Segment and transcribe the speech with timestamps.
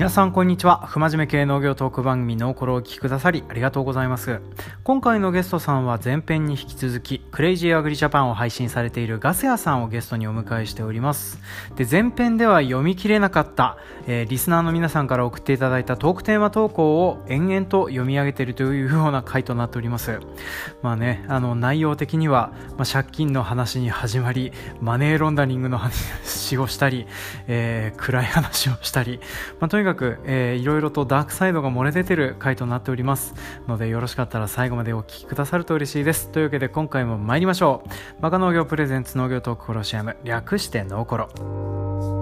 [0.00, 0.86] 皆さんこんにちは。
[0.86, 4.40] 不真面目系農業トーク番組のころをお聞きくださりありがとうございます。
[4.82, 11.38] 今回のゲストさんは前編に引き続きクレイジーアグリジャパンを配信されているガセヤさんをゲストにお迎えしております。
[11.76, 13.76] で前編では読み切れなかった、
[14.06, 20.18] えー、リスナーの皆さんから送っていただいたトークテーマ投稿を延々と読み上げているというような回となっております。
[20.80, 27.06] まあねあの内容的には、まあ、借金の話に始まりマネーロンダリングの話をしたり、
[27.48, 29.20] えー、暗い話をしたり、
[29.60, 29.89] まあ、とにかく、
[30.24, 33.34] えーいろいろとダークサイドが漏れ出てる回となっております。
[33.68, 36.30] のでよろしかったら最後までお聴きくださると嬉しいです。
[36.30, 37.82] というわけで今回も参りましょ
[38.18, 38.22] う。
[38.22, 42.19] バカ農業プレゼンツ農業トークコロシアム略してノーコロ。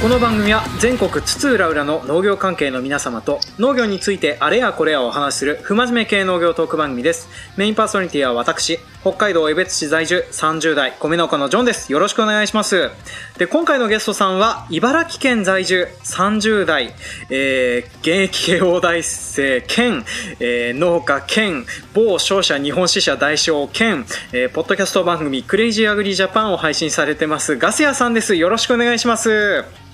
[0.00, 7.28] この番組は全国津々浦々の農業関係の皆様と農業についてあれやこれやお話しする不真面目系農業トーク番組です。
[7.58, 11.92] メインパーソナリティは私、北海道江別市在住30代米農家のジョンです。
[11.92, 12.88] よろしくお願いします。
[13.36, 16.94] で、今回のゲストさんは茨城県在住30代、
[17.28, 20.06] えー、現役慶応大生兼、
[20.38, 28.34] えー、農家兼某商社日本支社代表兼、えー、ポッドキャスト番組クレイジーアグリジャパンを配信されてますガス屋さんです。
[28.34, 29.89] よろしくお願いします。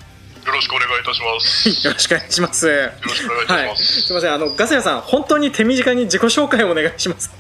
[0.47, 1.69] よろしくお願いいたします。
[1.87, 2.67] よろしくお願いします。
[2.69, 3.83] よろしくお願いいたします。
[3.83, 7.31] はい、すみません、あのガス屋さん、本当に手短に自己紹介をお願いします。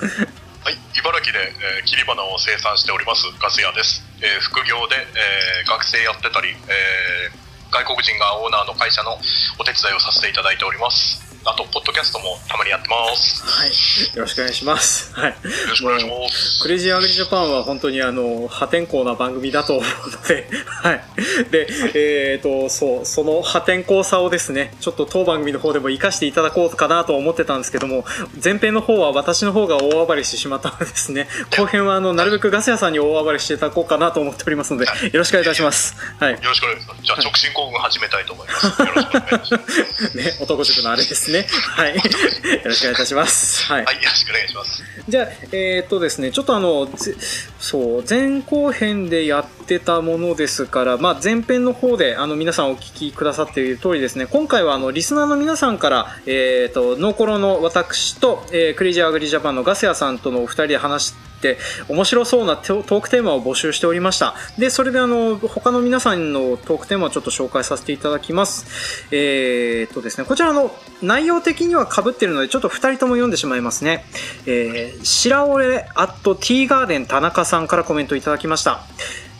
[0.64, 1.38] はい、茨城で、
[1.78, 4.02] えー、切り花を生産しておりますガス屋です。
[4.20, 9.16] えー、副業で、えー、学生やってたり、えー、外国人がオーナーの会社の
[9.58, 11.25] お手伝いをさせていただいております。
[11.48, 13.44] あと、ポッドキャストもたまにやってます。
[13.46, 13.68] はい。
[14.16, 15.14] よろしくお願いします。
[15.14, 15.30] はい。
[15.30, 15.36] よ
[15.68, 16.60] ろしくお願いします。
[16.60, 21.04] クレイジーアグリジャパンは本当にあの、破天荒な番組だと思うので、 はい。
[21.52, 28.04] で、えっ、ー、と、そう、その破天荒さをですね、ちょっと当番組の方でも活かしていただこうかなと思ってたんですけども、
[28.42, 35.94] 前編の方は私の方が大暴れしてしまったのでですね、 後編はあの、なるべくガス屋さんに大暴れしていただこうかなと思っておりますので、よろしくお願いいたします。
[36.18, 36.32] はい。
[36.32, 37.02] よろしくお願いします。
[37.04, 38.66] じゃあ、直進行軍始めたいと思います。
[38.82, 40.16] よろしくお願いします。
[40.16, 41.35] ね、男塾のあれですね。
[41.42, 41.94] はい。
[41.96, 42.02] よ
[42.64, 43.64] ろしくお願いいたします。
[43.64, 43.84] はい。
[43.84, 44.82] はい、よろしくお願いします。
[45.08, 46.88] じゃあ、えー、っとですね、ちょっとあの、
[47.58, 61.58] そう、前後編でやってたものですから、まあ、前編の方で、あの、皆さんお聞きくださっている通りですね、今回はあの、リスナーの皆さんから、えー、っと、ノーコロの私と、えー、クレイジーアグリジャパンのガスヤさんとのお二人で話して、って
[61.88, 64.34] 面白そうなトークテーマを募集しておりました。
[64.58, 69.06] でそれであの他の皆さんのトークテーマをちょっと紹介させていただきます。
[69.10, 74.04] えー、っとですねこちらの内容的には被ってるのでちょっと2人とも読んでしまいますね。
[74.46, 78.80] えー、白折アットティーガーデン田中さんからコメントいただきました。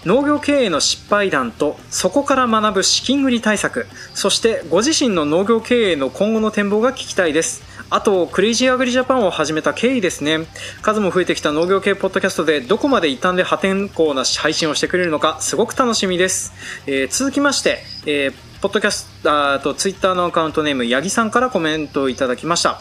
[0.05, 3.87] 農業経営の失敗談とそこから学ぶ資金繰り対策。
[4.15, 7.76] そしてご自身の農業経営の今後の展望が聞きたいです。
[7.89, 10.47] あと、クレイジーアグリジャパンを始めた経緯ですね。
[10.83, 16.53] 数も増えてきた農業系ポッドキャストでどこまで異端で破天荒な配信をしてくれるのか、すごく楽しみです。
[16.89, 22.81] えー、続きまして、えー、ポッドキャスト、あとツイッターのアカウントネーム、八木さんからコメントをいただきました。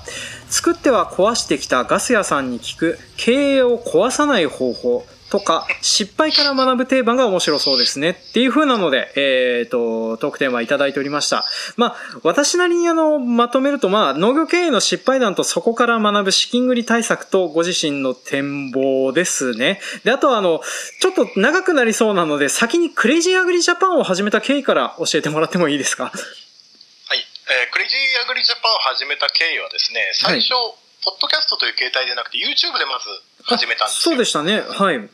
[0.49, 5.05] 作っては壊してきたガス屋さんに聞く経営を壊さない方法。
[5.35, 11.43] とか、失敗から学ぶ定番が面白そうですねっていう風なので、えっ、ー、と、トークテーマいただいておりました。
[11.75, 19.81] まあ、私なりにあの、まとめると、まあ、農業経営の失敗談とそこから学ぶ資金繰り対策とご自身の展望ですね。
[20.05, 20.61] で、あとはあの、
[21.01, 26.05] ちょっと長くなりそうなので、先にクレイジーアグリジャパンを始めた経緯から教えてもらってもいいですか？
[26.05, 26.13] はい。
[26.13, 30.73] えー、クレイジーアグリジャパンを始めた経緯はですね、最初、はい
[31.05, 33.05] ポッドキャストという形態でなくて YouTube でまず
[33.45, 35.07] 始めたんですよそうでしたねはい、はい、で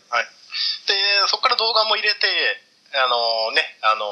[1.27, 2.17] そこから動画も入れて
[2.91, 4.03] あのね、あの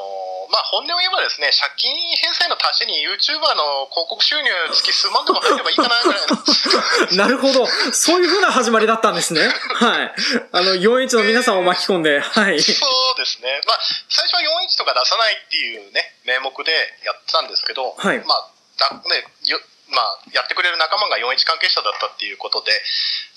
[0.48, 6.40] まあ、本音を言えばですね、借金返済の足しに YouTuber の広告収入月数万でも入ればいいかなぐらいの。
[7.12, 7.68] なるほど。
[7.92, 9.52] そういうふうな始まりだったんですね。
[9.52, 10.14] はい。
[10.52, 12.62] あの、41の皆さんを巻き込んで、はい。
[12.62, 13.60] そうですね。
[13.66, 16.72] まあ、最初は41とか出さないっていうね、名目で
[17.04, 18.18] やってたんですけど、はい。
[18.24, 18.48] まあ、
[18.78, 19.26] だね、
[19.90, 22.70] まあ、やってくれる仲間が41関係者だったっていうことで、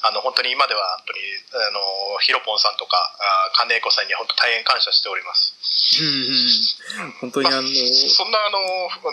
[0.02, 1.20] あの、本当に今では、本当に、
[1.68, 1.82] あの、
[2.20, 5.56] ヒロポンさんとか、あ金子さんには本当大変感謝しております。
[6.00, 7.72] うん、本当にあの、まあ、
[8.10, 8.60] そんなあの、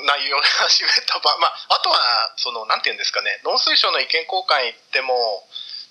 [0.04, 5.14] 内容で始めた場、まあ、あとは、その、なんていうんですかね、農水省の意見交換行っても、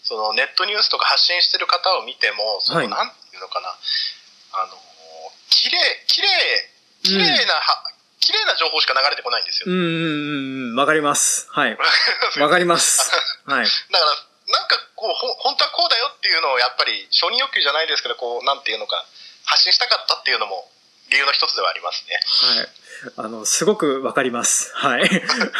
[0.03, 3.73] その、ネットニュースとか発信してる方を見ても、その、はい、なんていうのかな、
[4.53, 4.75] あの、
[5.49, 6.27] 綺麗、綺麗、
[7.03, 7.57] 綺麗な、
[7.93, 9.71] うん綺麗な情報しか流れてこないんですよ。
[9.71, 11.47] うん、わかります。
[11.51, 11.77] はい。
[12.39, 13.11] わかります。
[13.45, 13.65] はい。
[13.65, 14.11] だから、
[14.53, 19.05] なんかこう、ほ、本当はこうだよっていうのをやっぱり承認欲求じゃないですけど、こう、なんていうのか、
[19.45, 20.69] 発信したかったっていうのも
[21.09, 22.19] 理由の一つではありますね。
[22.57, 22.69] はい。
[23.15, 24.71] あの、すごくわかります。
[24.75, 25.09] はい。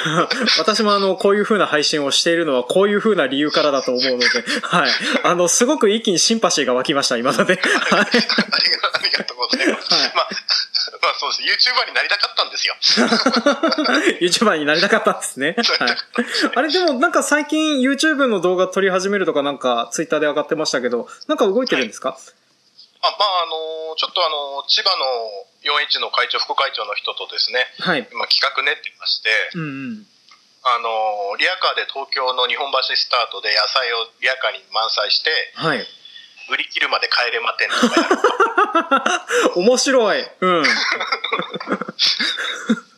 [0.60, 4.28] 私もあの、こういう風な配信をしているのは、こういう風な理由からだと思うので、
[4.62, 4.92] はい。
[5.24, 7.56] あの、すごく一気にシンパシーが湧きました、今ので。
[7.56, 7.64] はい。
[8.04, 9.94] ありがとうございます。
[9.94, 10.30] はい、まあ、
[11.02, 11.70] まあそうです。
[11.70, 12.76] YouTuber になりたかったんですよ。
[14.22, 15.56] YouTuber になりたかったんですね。
[15.80, 15.98] はい。
[16.56, 22.20] あれでもなんか最近 YouTube の動画撮り始めるとかなんか Twitter で上がってましたけど、なんか動いてるんですか、はい
[23.02, 25.06] あまあ、あのちょっとあの千葉の
[25.64, 30.08] 4H の会長、副会長の人とですね、はい、今企画練ってまして、うんうん、
[30.68, 35.88] あのリアカーで東京の日本橋スタートで野菜をリアカーに満載して、はい、
[36.52, 38.08] 売り切るまで帰れまてんとかや
[39.56, 40.26] る 面白い。
[40.42, 40.64] うん。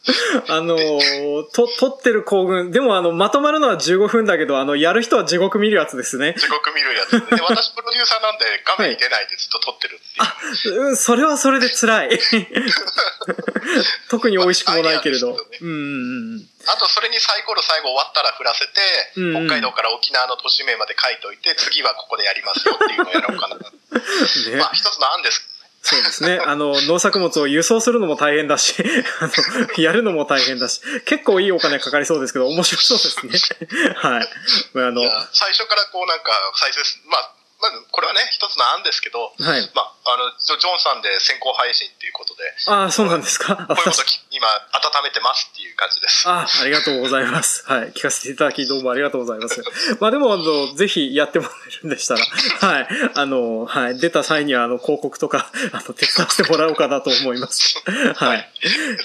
[0.48, 6.34] あのー、と、撮ってる行軍、でもあの、まとまるのは15分だけど、あの、やる人は地獄見るやつですね。
[6.38, 7.12] 地獄見るやつ。
[7.12, 10.82] で、 私プロデューサーなんで画面に出ないでずっと撮ってるっていう。
[10.82, 12.20] あ、うん、それはそれで辛い。
[14.10, 15.30] 特に美味しくもないけれど。
[15.30, 16.50] うんうんうん。
[16.66, 18.82] あと、それにサイコロ最後終わったら振らせて、
[19.18, 23.56] うんうん、北海道から沖縄の都市名まで書いといて、次はここでやりますよっていうのをやろうかな。
[23.62, 25.51] ね、まあ、一つの案です
[25.82, 26.38] そうですね。
[26.38, 28.76] あの、農作物を輸送するのも大変だし、
[29.20, 33.94] あの、やるのも大変だし、結構いいお金かかりそうですけど、面白そうですね。
[33.98, 34.24] はい。
[34.24, 35.02] あの、
[35.34, 39.72] 最初からこうなんか再生まあ、まず、これはね、一つの案ですけど、はい。
[39.74, 42.44] まあ、あの、ジョンさんで先行配信っていうことで。
[42.68, 43.56] ああ、そうなんですか。
[43.56, 44.02] こういうこと
[44.32, 46.28] 今、温めてますっていう感じです。
[46.28, 47.64] ああ、ありがとうございます。
[47.70, 47.92] はい。
[47.92, 49.62] 聞かせていただき、どうもありがとうございます。
[50.00, 52.26] まあでも、あの、ぜひやってもらえるんでしたら、
[52.68, 52.88] はい。
[53.14, 54.00] あの、はい。
[54.00, 57.84] 出た際には、あの、広告とか、 あの、手伝ってもらおうかなと思います。
[58.16, 58.52] はい。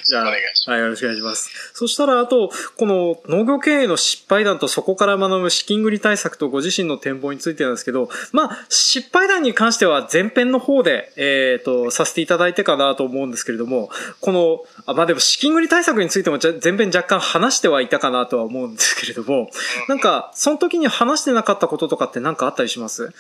[0.05, 0.41] じゃあ、はい、
[0.81, 1.51] よろしくお願いします。
[1.75, 13.91] そしたら、あと、この農業経営の失敗談とそこから学ぶ資金繰り対策とご自身の展望についてなんですけど、まあ、失敗談に関しては前編の方で、えっ、ー、と、させていただいてかなと思うんですけれども、
[14.21, 19.51] この、あまあでも資金繰り対策についても前編若干話してはいたかなとは思うんですけれども、
[19.89, 23.13] なんか、その時に話してなかったこととかって何かあったりします？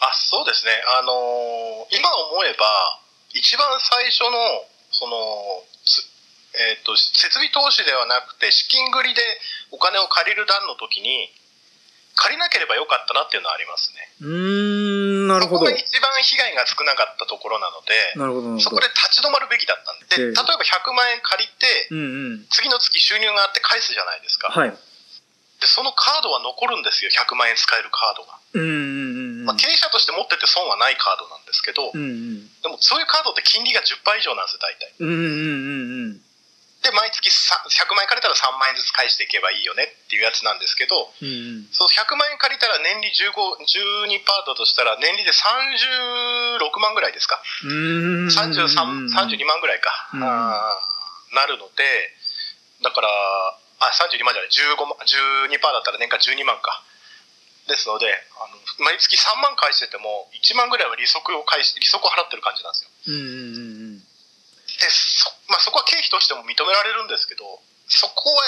[0.00, 0.72] あ、そうですね。
[0.98, 2.66] あのー、今思えば、
[3.34, 5.16] 一番最初の、その、
[6.54, 9.22] えっ、ー、と、設備投資ではなくて、資金繰りで
[9.70, 11.30] お金を借りる段の時に、
[12.22, 14.06] 借りなければよかったなっていうのはありますね。
[14.22, 15.66] うん、なるほど。
[15.66, 24.54] そこが一番被害が少なかったところなので、なるほどそこで立ち止まるべきだったんで、で例えば100万円借りて、うんうん、次の月収入があって返すじゃないですか。
[24.54, 24.70] はい。
[24.70, 28.38] で、そのカードは残るんですよ、100万円使えるカードが。
[28.54, 34.94] うんまあ、経営者として持ってて損はないカードなんですけど、うんうん、でもそういうカードって金利が10倍以上なんですよ、大体。
[35.00, 36.31] うんうんうんうん
[36.82, 43.30] で、毎月100万円借りたら3万円ずつ返していけばいいよねっていうやつなんですけど、うん、そう100万円借りたら年利15、
[44.10, 47.38] 12パートとしたら年利で36万ぐらいですか。
[47.62, 50.10] 33、32万ぐらいか。
[50.12, 51.86] うん、なるので、
[52.82, 53.08] だから、
[53.78, 56.82] あ、32万じゃない、15万、12パーだったら年間12万か。
[57.68, 62.90] ですので、あの毎月3万返してても、1万ぐらいは利息を返し、利息を払ってる感じなんですよ。
[63.06, 63.91] うんうんうんで
[65.22, 67.46] そ,、まあ、そこは経費としても認められるんですけど
[67.86, 68.42] そこは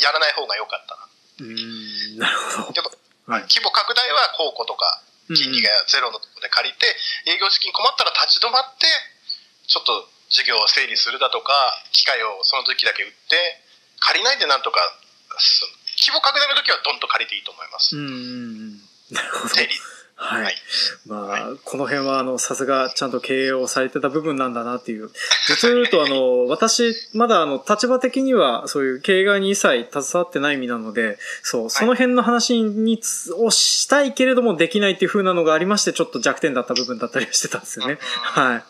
[0.00, 1.08] やらない方が良かったな。
[1.40, 2.82] うんなるほど。
[3.28, 6.88] 規模拡大は公庫とか金利がゼロのところで借りて、
[7.28, 8.88] 営業資金困ったら立ち止まって
[9.68, 11.52] ちょっと事業を整理するだとか
[11.92, 13.60] 機械をその時だけ売って
[14.00, 14.80] 借りないでなんとか
[16.00, 17.96] 規模拡大の時はどんと借りていいと思います。
[17.96, 18.80] うん。
[19.12, 19.54] なるほど。
[19.54, 19.74] 整理
[20.20, 20.42] はい。
[20.42, 20.54] はい、
[21.06, 25.10] まあ、はい、この辺は、あの、さすが、ちゃんと経営をされてた部分なんだなっていう。
[25.46, 33.00] 実を言うと、あの、私、まだ、あの、立場的には、そういう経営側に一切携わってない身なので、そう、その辺の話に、
[33.36, 37.98] をしたいけれどもできないっていう風なのがありまして、ちょっと弱点だった部分だったりしてたんですよね。
[38.00, 38.64] はい。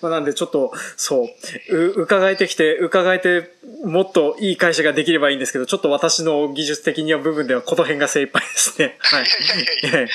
[0.00, 1.28] まあ、なんで、ちょっと、そ
[1.70, 3.52] う、う、伺えてきて、伺えて、
[3.84, 8.96] もっといい会社ができればいいんですけど、ちょっと私の技術的には部分ではこの辺が精一杯ですね。
[9.00, 9.24] はい。
[9.24, 10.08] いやいやいやいや。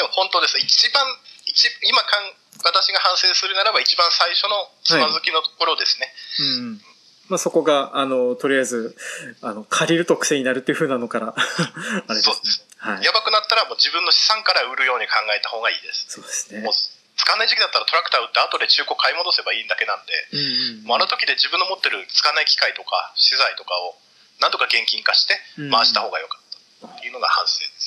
[0.00, 0.56] でも本当です。
[0.56, 1.04] 一番、
[1.44, 2.32] 一今かん、
[2.64, 6.08] 私が反省するならば一番最初のつまずきのところですね。
[6.08, 6.80] はい、うん。
[7.28, 8.96] まあ、そこが、あの、とりあえず、
[9.44, 12.34] あの、借りると癖になるっていう風なのから あれです、ね。
[12.78, 13.04] はい。
[13.04, 16.06] やばくなったらもう自分の資産から売るように考えた方がいいです。
[16.08, 16.60] そうですね。
[16.60, 24.00] もう使わない時期だったらトラクター売って後で中古買い戻せばいいだけなんで、うんうん、もうあの時で自分の持ってる使わない機械とか資材とかを
[24.40, 25.36] なんとか現金化して
[25.70, 27.79] 回した方がよかったっていうのが反省です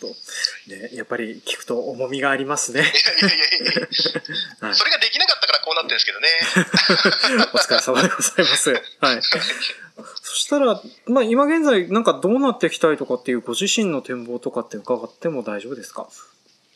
[0.00, 0.08] ど。
[0.66, 2.80] ね、やっぱり聞くと重みがありますね。
[2.80, 3.66] いやいやい
[4.60, 6.28] やはい、それができなかったからこうなってるんですけどね。
[7.52, 8.70] お疲れ様でございます。
[9.00, 9.22] はい。
[10.22, 16.02] そしたら、まあ今現在なんかどうなっていきたいとかっていうご自身の展望とかって伺っても大丈夫ですか？
[16.02, 16.08] ど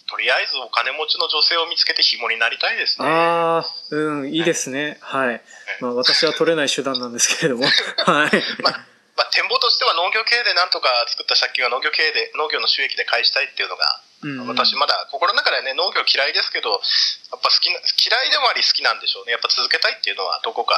[0.06, 3.08] とりあえずお金持ちの女性を見つけて紐になりたいですね。
[3.08, 4.98] ああ、うん、いいですね。
[5.00, 5.42] はい。
[5.80, 7.64] まあ私は取れない手段なんですけれども。
[8.04, 8.42] はい。
[8.62, 16.82] まあまあ、展望としては農業経営でなんとか作った借金は農業経営で、農業の収益で返したいっていうのが、うんうん、私まだ心の中ではね、農業嫌いですけど、
[17.30, 19.32] やっぱ好きな、嫌いでもあり好きなんでしょうね。
[19.32, 20.74] やっぱ続けたいっていうのはどこか、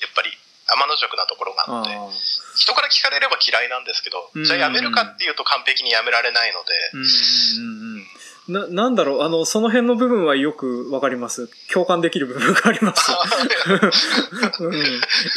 [0.00, 1.92] やっぱり天の弱なところがあって、
[2.56, 8.06] 人から聞かれれば嫌いなんですけど、じゃあやめるかっていうと完璧にやめられないので、うんうんうん
[8.48, 11.48] な、なんだろう、あの、その辺の部分はよくわかります。
[11.72, 13.12] 共感できる部分があります、
[14.60, 14.74] うん。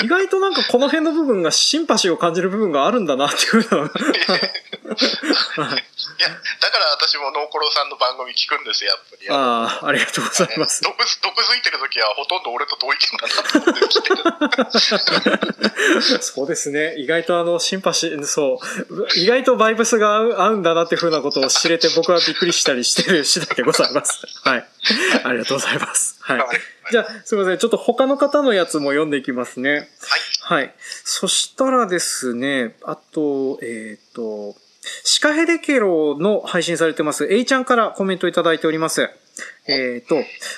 [0.04, 3.92] 意外となんかこの辺の部分がシンパシーを感じる部分があるんだなっていうのは。
[4.98, 9.30] いや、だから私もノーコロさんの番組聞くんですよ、やっぱり。
[9.30, 10.82] ああ、ありがとうございます。
[10.84, 14.04] 毒毒づいてる時はほとんど俺と同意見だなと思って聞い
[15.22, 16.22] てる。
[16.22, 16.96] そうですね。
[16.98, 19.08] 意外とあの、シンパシー、そう。
[19.16, 24.26] 意外とバイブスが合う合うんだなっていうふうなことを知れて僕はびっくりしたりしてる次第でございます。
[24.44, 24.66] はい。
[25.24, 26.18] ありがとうございます。
[26.22, 26.42] はい。
[26.92, 27.58] じゃあ、すみません。
[27.58, 29.90] ちょっと他の方のやつも読んでいきますね。
[30.48, 30.62] はい。
[30.62, 30.74] はい。
[31.04, 34.56] そしたらですね、あと、えっ、ー、と、
[35.04, 39.10] シカヘデケロの配信されてます、エイちゃんからコメントいただいております。
[39.68, 40.16] えっ、ー、と、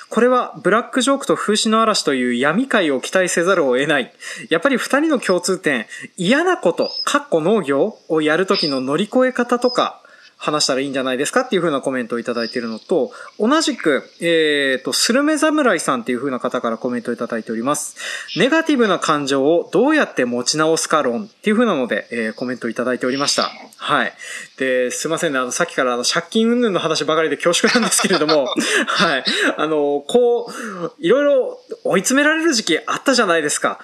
[0.08, 4.12] これはブラックジョークと風刺の嵐という闇界を期待せざるを得ない。
[4.48, 10.00] やっぱり二人の共通点、嫌なこと、かっこ農業をやるときの乗り越え方とか、
[10.42, 17.96] 話したらいいんじゃないですかっていう風なコメントをいただいているのと、同じく、えっ、ー、と、スルメ侍さんっていう風な方からコメントをいただいております。
[18.38, 23.50] ネガティブな感情をどうやって持ち直すか論っていう風なので、えー、コメントをいただいておりました。
[23.76, 24.12] はい。
[24.58, 28.46] で、すいませんね、あの、さっきからあの、借金云々の話ばかりで恐縮なんですけれども、
[28.86, 29.24] はい。
[29.56, 33.78] あの、こう、いろいろ追い詰められる時期あったじゃないですか。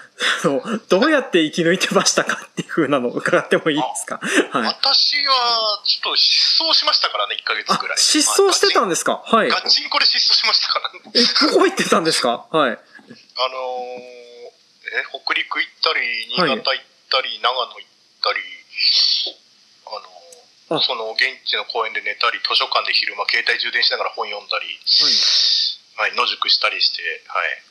[0.45, 4.21] あの、どうやって生き抜いてましたかっていう風なのを伺ってもいいですか？
[4.51, 4.67] はい。
[4.67, 7.99] 私は、ちょっと失踪しましたからね、1ヶ月ぐらい。
[7.99, 9.21] 失踪してたんですか？
[9.27, 9.49] はい。
[9.51, 11.01] ガチンコで失踪しましたからね。
[11.15, 12.47] え、どこ行ってたんですか？
[12.51, 12.71] はい。
[12.71, 12.81] あのー、え、
[15.11, 17.87] 北陸行ったり、新潟行ったり、はい、長野行っ
[18.23, 18.39] たり、
[19.87, 19.91] あ
[20.71, 24.79] のー、あその現地の公園で寝たり、図書館で昼間携帯充電しながら本読んだり、
[25.99, 27.63] はい、はい、野宿したりして、はい。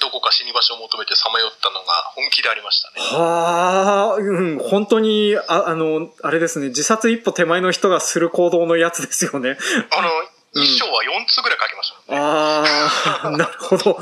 [0.00, 2.94] どこか死に場所を求めてさまよったのが本気でありましたね。
[3.00, 9.56] はあ、うん、本当に、ああの、あれですね、自殺一歩手前の人がする行動のやつですよね。
[9.90, 10.08] あの、
[10.54, 13.98] 一章は4つぐらい書きました、ね、ああ、なるほど。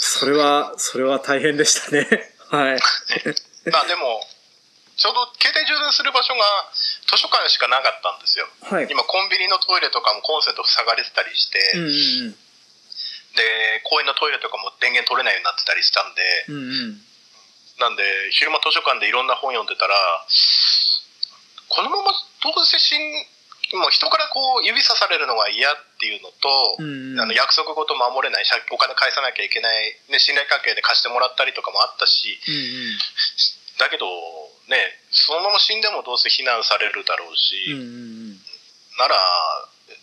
[0.00, 2.08] それは、それは大変でしたね。
[2.50, 2.78] はい。
[3.70, 4.20] まあでも、
[4.96, 6.40] ちょうど携帯充電する場所が
[7.06, 8.46] 図書館しかなかったんですよ。
[8.62, 12.43] はい、今コンビニのトイレとかもコンセント塞がれてたりして、うんうんうん
[13.34, 17.02] で公園のトイレとかも電源取れないようになってたりしたんで、うんうん、
[17.82, 19.94] なんで昼間図書館でいろんな本読んでたら
[21.68, 23.26] このままどうせ死ん
[23.74, 32.58] もう人からこう指さされるのが嫌っていうのと、うんうん、あの約束事守れないお金返さなきゃいけない、ね、信頼関係で貸してもらったりとかもあったし、うんう
[32.94, 34.06] ん、だけど
[34.68, 34.78] ね
[35.10, 38.38] そのまま死んでもどうせ非難されるだろうし、うんうん、
[39.00, 39.16] なら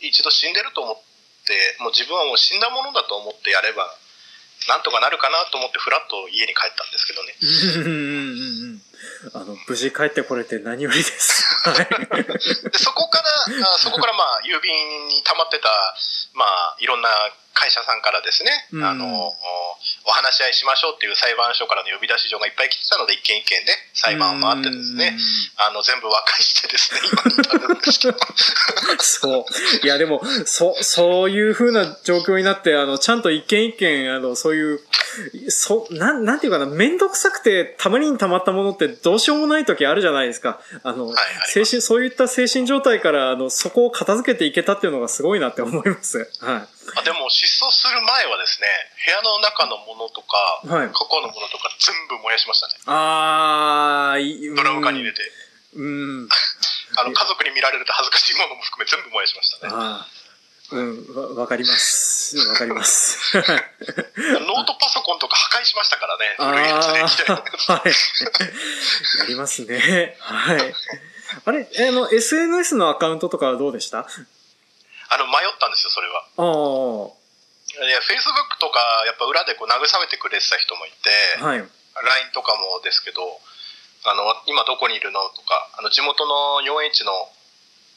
[0.02, 1.11] 一度死んでると思って
[1.80, 3.88] もう自分はもう死んだものだと思ってやれば
[4.68, 7.34] なんとかなるかなと思ってふらっと家に帰ったんですけどね。
[9.34, 11.46] あの無事帰ってこれて何よりです。
[12.72, 15.70] でそこからそこからまあ郵便に溜まってた
[16.34, 17.10] まあいろんな
[17.54, 19.06] 会社さんからですね、うん、あの
[20.08, 25.18] お話し合いしましょうっていう裁判所からの呼び出し状がいっぱい来てたので一件一件で裁判を回ってですね、
[25.58, 28.18] あの全部和解してですね今に至るんですけど。
[29.00, 29.46] そ
[29.82, 29.86] う。
[29.86, 34.80] いやでもそそういうふうな状況になってあのちゃんと一件一件あのそういう
[35.50, 40.60] そなんなんていうかな面倒くさくてたまりにたまったものってどうしようもない時あるじゃないですか。
[40.84, 41.18] あの、はい、
[41.48, 46.18] 精神そういった精神状態からあのそこを片付けていけたっていうのがすごいなって思います。
[46.18, 46.28] はい。
[46.28, 48.68] あでも失踪する前はですね
[49.06, 52.74] 部屋の中のものとか、はい、過去のものとか全部燃やしましたね。
[52.88, 54.20] ああ
[54.56, 55.22] ドラム缶に入れて。
[55.76, 56.30] うん。
[56.98, 59.74] あの家族に見られると恥ずかしいものも含め全部燃やしましたね。
[59.74, 60.08] あ
[60.72, 62.38] うんわ、わかります。
[62.48, 63.18] わかります。
[63.38, 66.36] ノートパソコンとか破壊しましたからね。
[66.38, 67.32] 古いやつで。
[67.34, 67.90] はい。
[69.20, 70.16] やりますね。
[70.20, 70.74] はい。
[71.46, 74.00] あれ、あの、SNS のアカウントとかはどうでした？
[74.00, 76.20] あの、迷ったんですよ、それは。
[76.38, 77.22] ああ。
[77.88, 81.10] いや、Facebook とか、やっぱ裏でこう慰めてくれてた人もいて、
[81.42, 83.40] はい、LINE とかもですけど、
[84.04, 87.30] あの、今どこにいるのとか、あの、地元の 4H の、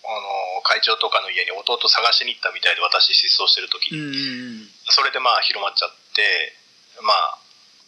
[0.04, 0.20] あ
[0.56, 4.68] の、会長とかの家に弟探しに行ったみたいで、私失踪してる時に。
[4.92, 6.52] それでまあ広まっちゃって、
[7.00, 7.38] まあ、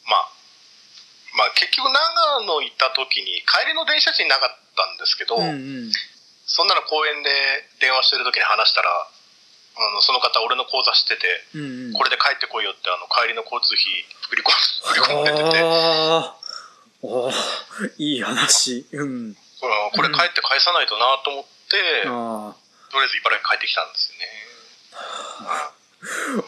[0.09, 0.31] まあ、
[1.37, 5.53] まあ結局長野行った時に帰りの電車賃なかったんですけど、うんう
[5.89, 5.93] ん
[6.47, 7.29] そんなの公園で
[7.83, 11.27] 電話してる時に話したら、あのその方俺の口座知ってて、
[11.59, 11.93] うんうん。
[11.93, 13.83] これで帰ってこいよってあの帰りの交通費
[14.31, 16.39] 振り込んで てて、ああ。
[17.99, 18.87] いい話。
[18.93, 19.35] うん。
[19.35, 19.37] うん
[19.93, 21.56] これ帰って返さないとなと思って、
[22.07, 22.57] ああ。
[22.91, 25.77] とりあえず茨城帰ってきたんですよね。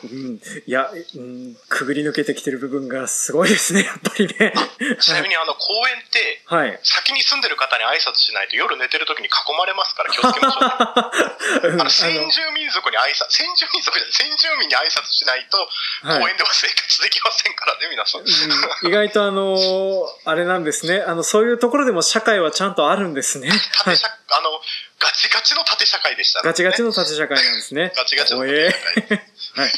[0.04, 0.40] うん。
[0.66, 4.52] いや、うん、くぐり抜けてきてる部分がすごいですね、やっぱりね。
[5.00, 6.78] ちなみにあの公園って、はい。
[6.82, 11.68] 先に住んでる方に挨拶しないと夜寝てる時に囲まれますから気をつけましょうね。
[11.74, 18.20] うんあの先住民族に挨拶、先住民族じゃない、先住民に挨拶しないと、はい公園では生活できませんからね、皆さん。
[18.20, 21.02] うん意外とあのーあれなんですね。
[21.06, 23.50] あの、そういうところでも社会はちゃんとあるんですね。
[23.84, 24.60] 縦社、あの、
[25.00, 26.42] ガチガチの縦社会でしたね。
[26.44, 27.92] ガチガチの縦社会なんですね。
[27.94, 28.76] ガチガチの縦社
[29.06, 29.22] 会。
[29.54, 29.72] はい。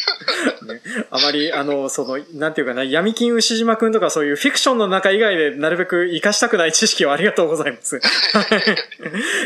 [0.66, 8.00] ね、あまり、あの、その、なんていうかな、闇金牛島くんとかそういうフィクションの中以外でなるべく活かしたくない知識をありがとうございます。
[8.00, 8.02] は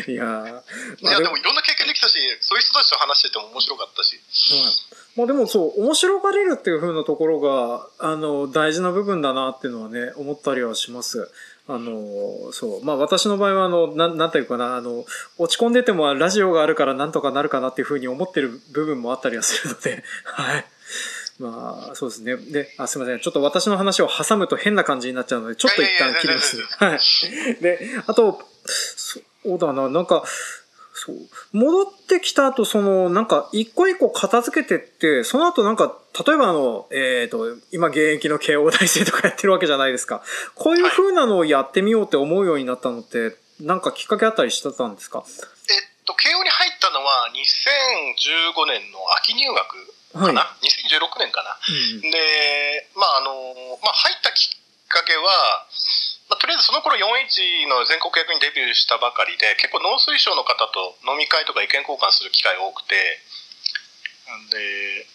[0.07, 0.13] い。
[0.13, 4.21] いやいあや、でもいろんな経験できたし、そういう人たちと話してても面白かったし。
[5.17, 11.31] はいまあでもそう、面白がれるっていう風なところが、あの、大事な部分だなっていうのはね、思ったりはします。
[11.69, 12.85] あの、そう。
[12.85, 15.05] まあ私の場合は、あの、なん、なんていうかな、あの、
[15.39, 20.65] 落ち込んでてもラジオがあるからなんとかなるかなっていう風に思ってる部分もあったりはするので、 はい。
[21.39, 22.37] まあ、そうですね。
[22.37, 23.21] で、あ、すみません。
[23.21, 26.63] ちょっと私の話を挟むと変な感じになっちゃうので、ちょっと一旦切ります。
[26.79, 27.63] はい。
[27.63, 30.25] で、あと、そうだな、なんか、
[30.97, 31.17] そう。
[31.53, 40.23] 戻ってきた後、その、なんか、一個一個片付けてって、その後なんか、例えばあの、えっ、と、今現役の慶応大生とかやってるわけじゃないですか。
[40.55, 45.25] こういう風なのをやってみようって思うようになったのって、なんかきっかけあったりしてたんですか？
[45.27, 51.59] えっと、慶応に入ったのは2015年の秋入学かな、は ?2016 年かな？
[51.69, 53.35] うんで、まああの、
[53.83, 55.67] まあ入ったきっかけは、
[56.29, 65.07] まあ、とりあえずその頃 4H の全国役にデビューしたばかりで、結構農水省の方と飲み会とか意見交換する機会が多くて、んで、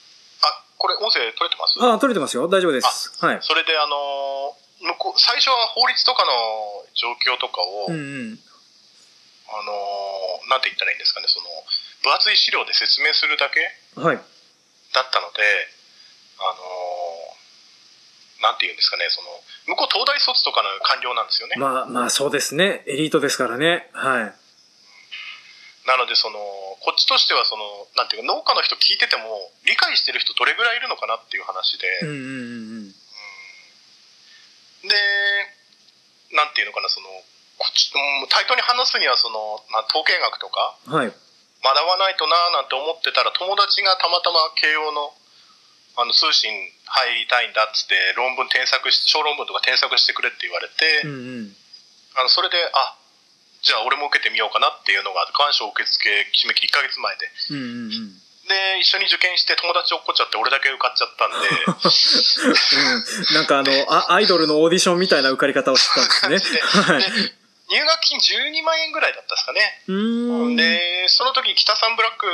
[0.46, 1.82] あ、これ音声取れてます？
[1.82, 2.48] あ、取れてますよ。
[2.48, 3.10] 大丈夫です。
[3.26, 3.40] はい。
[3.42, 4.54] それであの、
[4.86, 6.32] 向こう、最初は法律とかの
[6.94, 7.98] 状況とかを、うんう
[8.38, 8.40] ん。
[9.50, 9.74] あの、
[10.48, 11.50] なんて言ったらいいんですかね、その、
[12.06, 13.60] 分厚い資料で説明するだけ
[14.00, 14.22] はい。
[14.94, 15.42] だったので、
[16.40, 16.56] あの
[18.42, 21.56] なんて言うんですかね、その、向こう東大卒とかの官僚なんですよね。
[21.58, 22.84] まあ、まあそうですね。
[22.88, 23.90] エリートですからね。
[23.94, 24.34] はい。
[25.88, 27.66] なので、その、こっちとしては、その、
[27.98, 32.96] なんていうか、農家の人聞いてても、理解してる人どれぐらいいるのかなっていう話で、うんうんうん
[34.80, 34.96] で、
[36.32, 37.08] なんていうのかな、その、
[37.58, 40.94] こっち、うん対等に話すには、その、まあ、統計学とか、うん。
[40.94, 41.08] はい。
[41.08, 41.20] 学
[41.60, 45.12] ばないとなーなんて思ってたら、友達がたまたま慶応の、
[46.00, 51.14] あの、通信入りたいんだっつって、論文添削し、小論文とか添削してくれって言われて、うんう
[51.52, 51.56] ん。
[52.16, 52.96] あの、それで、あ、
[53.62, 57.28] じゃあ俺も受けてみようかなっていうのが、願書受付締め切り1ヶ月前で。
[57.52, 58.20] うんうんうん。
[58.48, 61.38] で、一緒に受験して友達落っこっちゃって俺だけ受かっちゃったんで、
[63.30, 66.60] うん、なんかあのあ、アイドルのオーディションみたいな受かり方をしてたんですね。
[67.70, 69.84] 入学金12万円ぐらいだったんですかね。
[70.58, 72.26] で、その時北サンブラック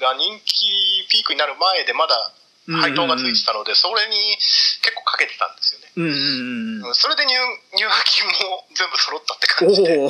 [0.00, 2.32] が人気ピークになる前でまだ
[2.70, 4.36] 配当がついてたので、それに
[4.82, 5.90] 結構かけてたんですよね。
[5.96, 6.94] うんうんうんうん。
[6.94, 7.34] それで入
[7.74, 9.98] 入学金も全部揃ったって感じで。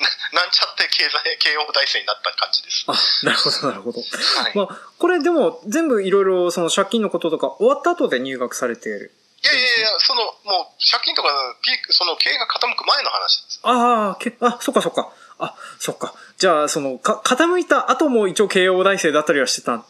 [0.00, 2.84] ななんちゃって経済、慶応大生になった感じです。
[2.86, 2.94] あ、
[3.26, 4.00] なるほど、なるほど。
[4.00, 4.56] はい。
[4.56, 9.12] まあ、これでも、全部いろいろ、その借金のこととか、終わった後で入学されている。
[9.42, 11.28] いやいやいや、その、もう、借金とか、
[11.62, 13.60] ピーク、その経営が傾く前の話です。
[13.62, 15.12] ああ、け、あ、そっかそっか。
[15.38, 16.14] あ、そっか。
[16.38, 19.84] じゃあ、その、か、傾いた後も一応慶応大生だったりはしてた。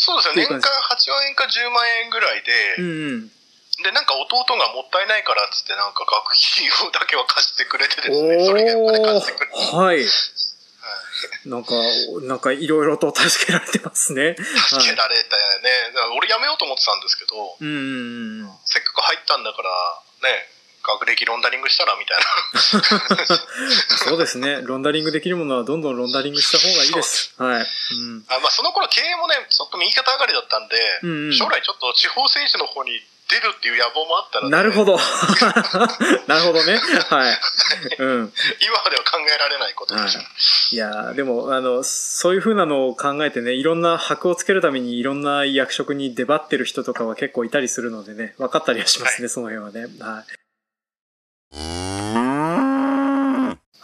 [0.00, 0.34] そうですよ。
[0.34, 3.28] 年間っていう感8万円か10万円ぐらいで、うんうん。
[3.84, 9.76] で、なんか弟がもったいないからっつって、なんか学費をだけは貸してくれてですね、それ以外お金貸してくれて。
[9.76, 10.00] はい。
[11.44, 11.76] なんか、
[12.24, 14.36] なんかいろいろと助けられてますね。
[14.36, 15.92] 助けられたよね。
[15.92, 18.48] だから俺辞めようと思ってたんですけど、うん。
[18.64, 19.68] せっかく入ったんだから、
[20.24, 20.48] ね、
[20.98, 23.36] 学歴ロンダリングしたらみたいな。
[23.96, 24.60] そうですね。
[24.62, 27.34] ロンダリングできるものはどんどんロンダリングした方がいいです。
[27.38, 27.60] はい。
[27.60, 28.24] うん。
[28.28, 32.90] あまあ、その頃経営もね、ちょっと右肩上がりだったんで、うんうん将来ちょっと地方政治の方に
[33.30, 34.98] 出るっていう野望もあったので、なるほど。
[36.26, 36.80] なるほどね。
[37.08, 37.38] はい。
[37.98, 38.32] うん。
[38.60, 40.20] 今までは考えられないことでした。
[40.74, 49.86] いやーでも、あの、そういう風なのを考えてね、いろんな箔をつけるためにいろんな役職に出張ってる人とかは結構いたりするのでね、分かったりはしますね、その辺はね。
[50.00, 50.24] はい。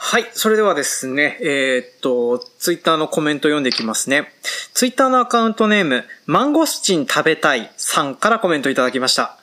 [0.09, 0.31] はい。
[0.33, 4.33] それではですね、えーっと、ツイッターのコメント読んでいきますね。
[4.73, 9.37] ツイッターのアカウントネーム、マンゴスチン食べたいさんからコメントいただきました。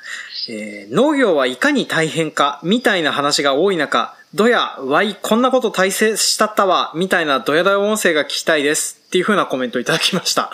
[0.50, 9.02] えー農業はいかに大変か、みたいな話が多い中、どや、わい、こんなこと大成したったわ、みたいなドヤドヤ音声が聞きたいです。
[9.08, 10.50] っていう風なコメントいただきました。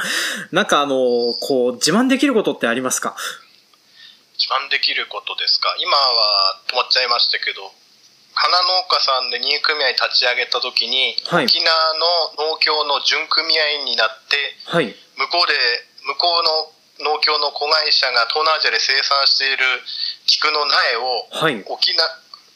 [0.52, 0.96] なんかあの、
[1.40, 3.16] こう、自慢できることってありますか？
[4.40, 5.76] 自慢できることですか？
[5.84, 7.60] 今は止まっちゃいましたけど
[8.34, 11.68] 花農家さんで任意組合立ち上げた時に、はい沖縄
[12.40, 14.40] の農協の準組合員になって
[14.72, 14.96] はい。
[15.20, 15.54] 向こうで
[16.08, 19.64] 向こうの農協の子会社が東南アジアで生産している
[20.26, 21.60] 菊の苗をはい。
[21.68, 22.08] 沖縄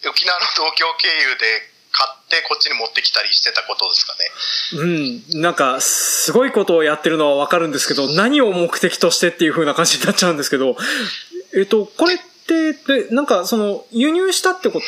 [0.08, 4.16] 沖縄の農協経由で買ってこっちに持ってきたりしてたことですか
[4.82, 5.22] ね？
[5.36, 5.42] うん。
[5.42, 10.76] なんか、すごいことをやってるのはわかるんですけど、何を目的としてっていう風な感じになっちゃうんですけど、
[11.56, 14.88] えっと、これって、でなんか、その、輸入したってこと？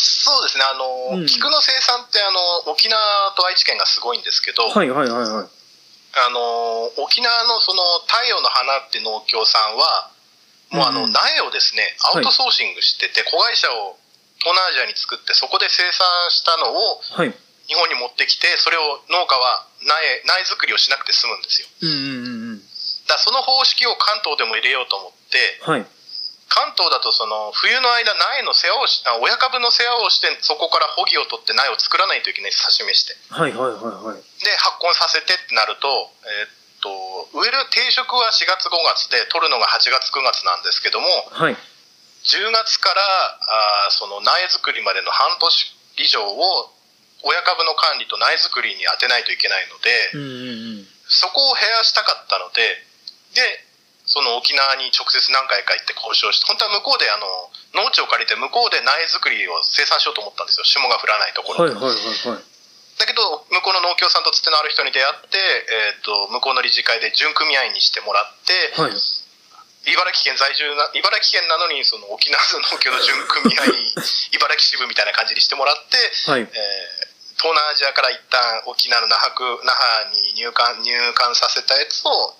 [0.00, 0.72] そうですねあ
[1.12, 2.40] の、うん菊の生産ってあの
[2.72, 5.48] 沖縄と愛知県がすごいんですけど、はいはいはいはい。
[5.48, 10.10] あの沖縄のその太陽の花って農協さんは
[10.70, 13.98] もうあのうん苗をですねアウトソーシングしてて、子会社を
[14.38, 17.34] 東南アジアに作ってそこで生産したのをはい。
[17.68, 19.94] 日本に持ってきてそれを農家は苗
[20.26, 22.62] 苗作りをしなくて済むんですようんうんうんうん。
[23.10, 25.86] だその方式を関東でも入れようと思ってはい。
[26.50, 34.22] 関東だとその冬の間苗の世話をしあ親株の世話をしてそこから穂木を取って苗を作らないといけない刺しめしてはいはいはいはい。
[34.42, 35.86] で発根させてってなると,、
[36.26, 36.50] えーっ
[36.82, 36.90] と
[37.38, 41.54] 植える定食は4月5月で取るのが8月9月なんですけどもはい。
[41.54, 46.72] 10月からあーその苗作りまでの半年以上を
[47.22, 50.86] 親株の管理と苗作りに当てないといけないので、うんうんうん。
[51.06, 52.89] そこを減らしたかったので
[53.34, 53.42] で
[54.10, 57.26] その沖縄に直接何回か行って交渉して本当は向こうであの
[57.78, 62.50] 農地を借りて向こうで苗作りを生産しようと思ったんですよ霜が降らないところはいはいはいはい。
[62.98, 68.92] だけど向こうの農協さんとつてのある人に出会って、えー、と向こうの理事会で準組合員にしてもらって、はい。
[69.88, 73.64] 茨城県在住な茨城県なのにその沖縄の農協の準組合
[74.36, 75.96] 茨城支部みたいな感じにしてもらって、
[76.28, 76.40] はい。
[76.40, 82.36] えー東南アジアから一旦沖縄の那覇区那覇に入管入管させたやつを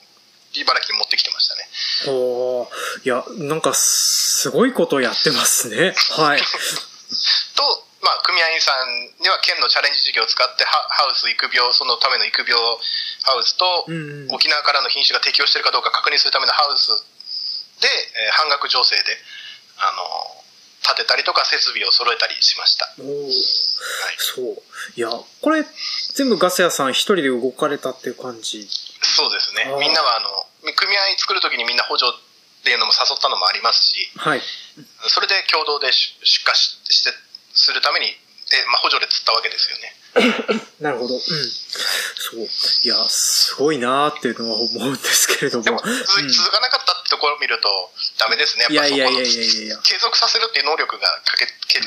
[0.54, 1.68] 茨城に持ってきてましたね
[2.10, 2.68] おー
[3.04, 5.94] いや、なんか、すごいことやってますね。
[6.16, 6.40] はい。
[6.40, 7.62] と、
[8.02, 12.56] まあ、組合員さんには県のチャレンジ事業を使ってハハウス育苗そのための育苗
[13.22, 14.34] ハウスと、うんうん。
[14.34, 16.88] 沖縄からの品種が適応しているかどうか確認するためのハウス
[17.80, 19.16] で、えー半額助成で、
[19.78, 20.02] あの
[20.80, 22.88] 建てたりとか設備を揃えたりしました。
[22.98, 23.30] おー
[24.18, 24.62] そう。
[24.96, 25.64] いや、これ、
[26.14, 28.68] 全部ガス屋さん一人で動かれたっていう感じ。
[29.02, 29.64] そうですね。
[29.78, 34.42] みんなはあの組合作るときにみんな補助っていうのも誘ったのもありますし、はい。
[35.08, 35.92] それで共同で出
[36.24, 37.12] 出荷しして
[37.52, 38.12] するためにで、
[38.72, 39.92] まあ、補助で釣ったわけですよね。
[40.80, 41.14] なるほど。
[41.14, 41.20] うん。
[41.20, 42.48] そう。
[42.82, 45.64] いや、すごいなーっていうのは思うんですけれども。
[45.64, 47.68] でも続うん続かなかったってところを見ると
[48.18, 48.66] ダメですね。
[48.70, 49.78] いやいやいやそこのいやいやいや。
[49.78, 51.80] 継続させるっていう能力がかけけ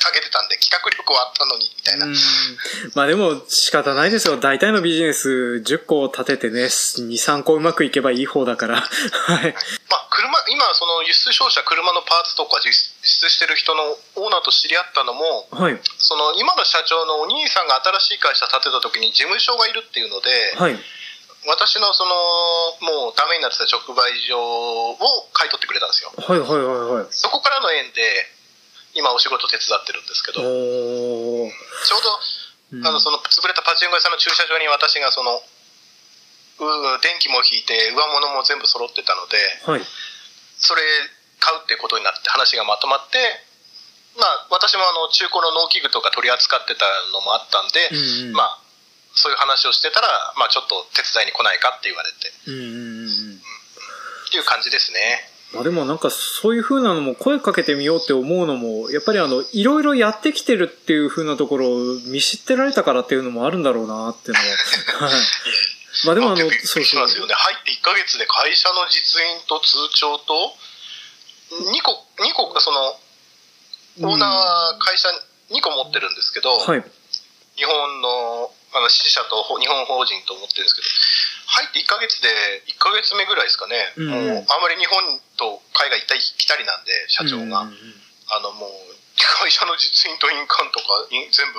[0.00, 2.06] かけてたんで企画力はあったのにみたいな。
[2.06, 2.14] うん
[2.94, 4.36] まあでも仕方ないですよ。
[4.36, 8.80] 大体のビジネス10個を立ててね、2、3個うまくいけばいい方だから。
[8.80, 9.54] はい。
[9.90, 13.82] まあ、車今その輸出商社車のパーツとか輸出してる人の
[14.16, 15.78] オーナーと知り合ったのもはい。
[15.98, 20.76] その今の社長のお兄さんが新しい会社建てた時に事務所がいるっていうので、はい。
[21.46, 22.10] 私のその
[22.82, 24.96] もうダメになってた直売所を
[25.32, 27.06] 買い取ってくれたんですよはいはいはいはい。
[27.10, 28.02] そこからの縁で
[28.98, 30.42] 今お仕事手伝ってるんですけど。
[30.42, 39.86] ちょうどあのその潰れたパチンコ屋さんの駐車場に私がそのう電気も引いて上物も全部揃ってたのではい。
[40.58, 40.82] それ
[41.38, 43.16] 買うっていうことになって話がまとまって
[44.18, 46.84] まあ私もあの中古の農機具とか取り扱ってた
[47.14, 48.36] のもあったんで、うんうん。
[48.36, 48.68] まあ
[49.14, 52.30] そういう話をしてたら、まあ、ちょっと手伝いに来ないかって言われて。
[52.46, 53.06] うんうんうん。
[53.06, 53.40] うん。
[54.28, 64.36] っていう感じですねまあでもなんかそういう風なのも声かけてみようって思うのも、やっぱりあの、いろいろやってきてるっていう風なところを見知ってられたからっていうのもあるんだろうなっていう
[65.00, 65.08] のは。
[65.08, 65.20] はい。
[66.04, 67.18] まあでもあのそうそうします。
[67.18, 70.54] よね入って1ヶ月で会社の実印と通帳と
[71.50, 73.00] 2個2個その
[74.10, 75.08] オーナーは会社
[75.50, 76.84] 2個持ってるんですけど、はい。
[77.56, 80.88] 日本のあの支社とほ日本法人と思ってるんですけど
[81.48, 82.28] 入って1ヶ月で
[82.68, 84.08] 1ヶ月目ぐらいですかね、うん。
[84.08, 85.00] もうあまり日本
[85.36, 88.70] と海外行ったり来たりなんで社長が、うんうんうんあのもう
[89.18, 91.58] 会社の実印と印鑑とかい全部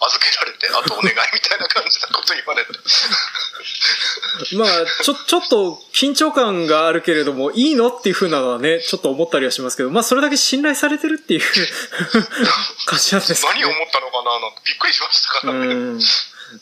[0.00, 2.72] 預けられてあとお願いみたいな感じなこと言われて。
[4.56, 4.68] まあ、
[5.02, 11.40] ちょ、ちょっと緊張感があるけれども、いいのっていう風なのはね、ちょっと思ったりはしますけど、まあそれだけ信頼されてるっていう
[12.86, 13.60] 感じなんですかね。
[13.60, 16.00] 何を思ったのかななんてびっくりしましたからね、うん。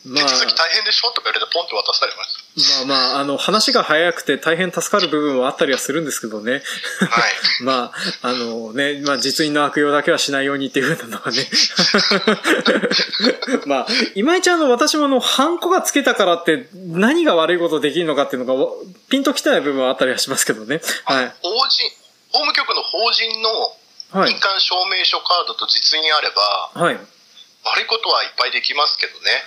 [0.06, 1.08] まあ、手続き大変でしょ？
[1.10, 2.84] とか言われてポンって渡されました。
[2.86, 6.52] まあまあ、あの、話が早くて大変助かる部分はあったりはするんですけどね。
[6.52, 6.62] はい。
[7.62, 7.92] ま
[8.22, 11.48] あ、あのね、まあ実印の悪用だけはしないようにっていうのはね。
[13.66, 18.64] まあ、いまいちあの、私もあの、ハンコがつけたからって何が悪いことできるのかっていうのが、
[19.10, 20.80] ピンときたい部分はあったりはしますけどね。
[21.04, 21.32] はい。
[21.42, 21.90] 法人、
[22.32, 23.76] 法務局の法人の
[24.26, 26.98] 印鑑証明書カードと実印あれば、はい。
[27.64, 29.42] 悪いことはいっぱいできますけどね。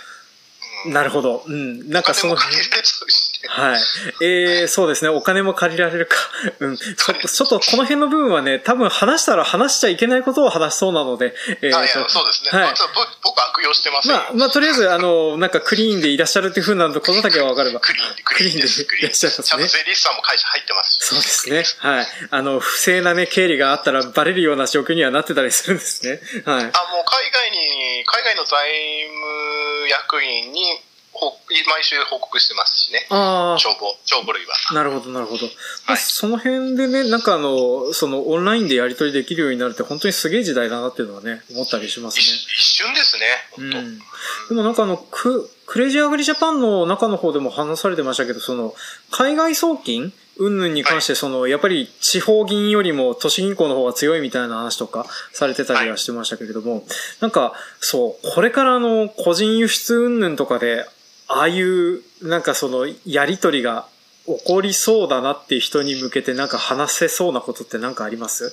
[0.86, 1.44] なるほど。
[1.48, 1.90] うん。
[1.90, 3.82] なんかその、はい。
[4.22, 5.10] えー、そうですね。
[5.10, 6.16] お金も借りられるか。
[6.60, 6.78] うん。
[6.78, 11.34] ちょっと、ちょっとこの辺の部分はね、多分話したら話しちゃいけないことを話しそうなので。
[11.62, 12.52] えー、あいや、そうですね。
[12.52, 12.76] はい。
[13.24, 17.80] 僕悪用してますまあ、まあ、とりあえず、あの、なんかクリーンでいらっしゃるっていうふうなことだけは分かれば。
[17.80, 18.68] クリーンで、クリーンで。
[19.00, 19.48] いらっしゃいますね。
[19.48, 21.64] ちゃんと税理士さんも会社入ってますそうですね。
[21.80, 22.08] はい。
[22.32, 26.22] あの、不正なね、経理があったらバレるような状況にはなってたりするんですね。
[26.46, 26.62] はい。
[26.62, 26.72] あ、もう
[27.06, 28.70] 海外に、海外の財
[29.08, 30.77] 務役員に、
[31.68, 33.08] 毎週報告してますしね。
[33.10, 33.58] ああ。
[33.60, 34.56] 帳簿、帳簿類は。
[34.74, 35.48] なるほど、なるほど。
[35.86, 42.24] はい、その辺でね、なんかあの、そのオンラインでやり取りできるようになるって本当にすげえ時代だなっていうのはね、思ったりしますね。
[42.24, 43.26] 一瞬ですね、
[43.58, 44.00] うん、
[44.50, 48.76] でもなんかあの、ク、クレイジーアグリジャパンの中の方でも話されてましたけど、その、
[49.12, 50.14] 海外送金？
[50.40, 56.84] 云々に関して、その、はい、やっぱり地方銀よりも都市銀行の方が強いみたいな話とかされてたりはしてましたけれども、はい、
[57.22, 60.86] なんか、そう、これからの個人輸出云々とかで、
[61.28, 63.86] ああいう、なんかその、やりとりが
[64.26, 68.46] 起こりそうだなっていう人に向けてなんか話せそうなことって何かあります？
[68.46, 68.48] う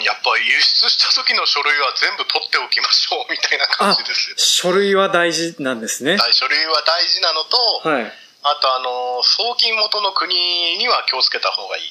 [0.00, 6.16] ん、やっぱ輸出した時の書類は全部取っておきましょうみたいな感じです書類は大事なんですね。
[6.32, 7.56] 書類は大事なのと、
[7.88, 8.04] はい、
[8.42, 10.34] あとあの、送金元の国
[10.78, 11.86] には気をつけた方がいいっ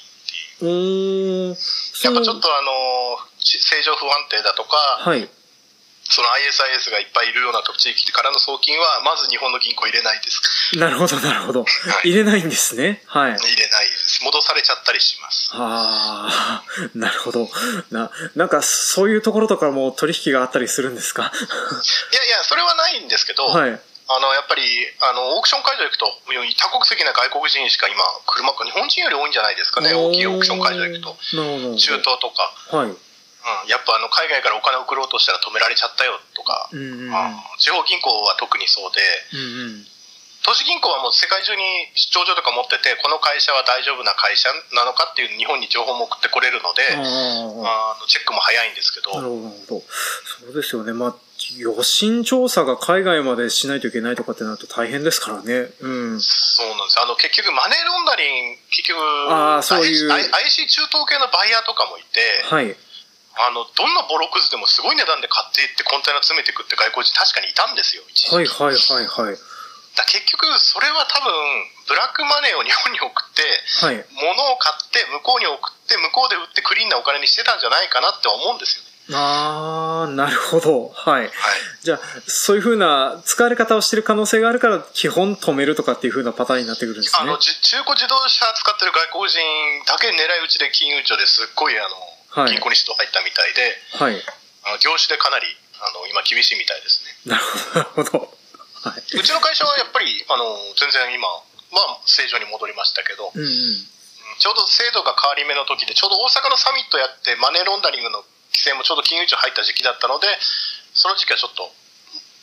[0.60, 0.72] ていう。
[0.72, 1.54] うん。
[1.54, 5.30] やっぱちょっとあの、正常不安定だとか、はい、
[6.10, 10.42] その ISIS がいっぱいいるような地域からの送金は、まず日本の銀行入れないです。
[10.78, 11.62] なるほど、なるほど。
[11.62, 11.66] は
[12.04, 13.04] い、入れないんですね。
[13.06, 13.38] はい。
[13.38, 14.24] 入れないです。
[14.24, 15.52] 戻されちゃったりします。
[15.54, 17.48] ああ、なるほど。
[17.92, 21.24] な、なんかそういうところとかも取引があったりするんですか？
[21.24, 23.80] いやいや、それはないんですけど、はい。
[24.12, 24.64] あの、やっぱり、
[25.02, 31.16] あの、オークション会場行くと、多国籍な外国人しか今、車、日本人より多いんじゃないですかね、大きいオークション会場行くと。
[31.78, 32.52] 中東とか。
[32.76, 32.96] はい。
[33.40, 37.12] うん、やっぱあの海外からお金を送ろうとしたら止められちゃったよとか、うんうん、
[37.58, 39.00] 地方銀行は特にそうで、
[39.32, 39.86] うんうん、
[40.44, 41.64] 都市銀行はもう世界中に
[41.96, 49.84] 出張所とか持っててこの会社は大丈夫な会社なのかっていう日本に情報も送ってこれるのであのチェックも早いんですけどなるほど
[50.44, 51.16] そうですよねまあ
[51.58, 55.72] 予診調査が海外までしないといけないとかってなると大変ですからね。
[55.80, 56.20] うん。
[56.20, 57.00] そうなんです。
[57.00, 59.00] あの、結局マネーロンダリング、結局、
[59.32, 62.76] あそういう IC 中東系のバイヤーとかもいて、はい。
[63.40, 69.40] あの、どんなボロクズでもすごい値段で買っていってコンテナ詰めていくって外国人確かにいたんですよ、はいはいはいはい。
[69.96, 71.32] だ結局、それは多分、
[71.88, 73.44] ブラックマネーを日本に送って、
[73.80, 78.90] はい、物を買って向こうに送って向こうで売ってクリーンなお金にしてたんじゃないかなって思うんですよね。
[79.16, 80.94] ああ、なるほど。
[80.94, 81.24] はい。
[81.24, 81.32] はい、
[81.82, 87.20] じゃあ、そういうふうな使われ方をしている可能性があるから、基本止めるとかっていうふうなパターンになってくるんですね。
[87.20, 87.50] あの、中
[87.84, 89.40] 古自動車使ってる外国人
[89.88, 94.22] だけ狙い撃ちで金融庁ですっごいあの、銀行に人入ったみたいで、はい、
[94.70, 95.50] あの業種でかなり
[95.82, 97.34] あの今厳しいみたいですね。
[97.34, 98.30] なるほど。
[98.80, 101.44] はい、うちの会社はやっぱりあの全然今は
[102.06, 103.50] 正常に戻りましたけど、うんうん、
[104.40, 108.24] ちょうど制度が変わり目の時でちょうど大阪のサミットやってマネーロンダリングの
[108.56, 110.32] 規制もちょうど金融庁入った時期だったので
[110.96, 111.68] その時期はちょっと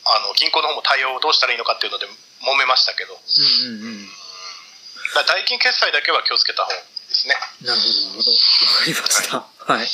[0.07, 2.07] あの銀行の方も対応をどうしたらいいのかっていうので
[2.45, 4.09] 揉めましたけど、うんうんうん、
[5.25, 7.35] 代金決済だけは気をつけた方ですね。
[7.65, 7.81] なる
[8.13, 9.41] ほど、かりました。
[9.41, 9.87] はいはい。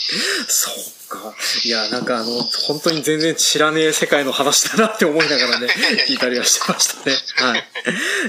[0.48, 1.34] そうか。
[1.64, 2.26] いや、なんかあの、
[2.66, 5.68] 本当に全然知らねえ世界の話だなって思いながらね、
[6.06, 7.16] 聞いたりはしてましたね。
[7.36, 7.64] はい。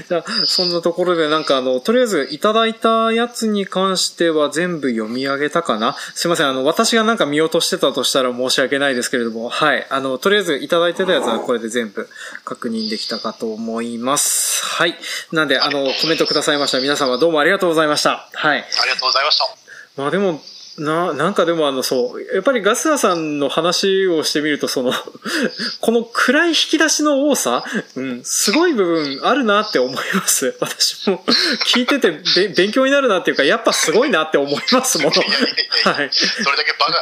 [0.08, 5.96] じゃあ、そんなところでなんかあの、とりあえずいただいたやつに関しては全部読み上げたかな？
[6.14, 9.86] すいません、あの、私がなんか見落としてたとしたら申し訳ないですけれども、はい。
[9.90, 12.08] あの、とりあえずいただいてたやつはこれで全部
[12.46, 14.64] 確認できたかと思います。
[14.64, 14.98] はい。
[15.30, 18.28] なんで、あの、コメントくださいました皆様どうもありがとうございました。
[18.32, 18.58] はい。
[18.58, 19.44] ありがとうございました。
[19.96, 20.42] まあでも、
[20.78, 24.92] な、なんかでもあの、そう、やっぱりガスラさんの話をしてみると、その
[25.80, 27.64] この暗い引き出しの多さ、
[27.96, 30.56] うん、すごい部分あるなって思います。
[30.60, 31.24] 私も
[31.66, 35.10] 聞いててべ勉強になるなっていうか、やっぱすごいなって思いますもの。
[35.10, 36.10] はい。
[36.12, 36.92] それだけバカ、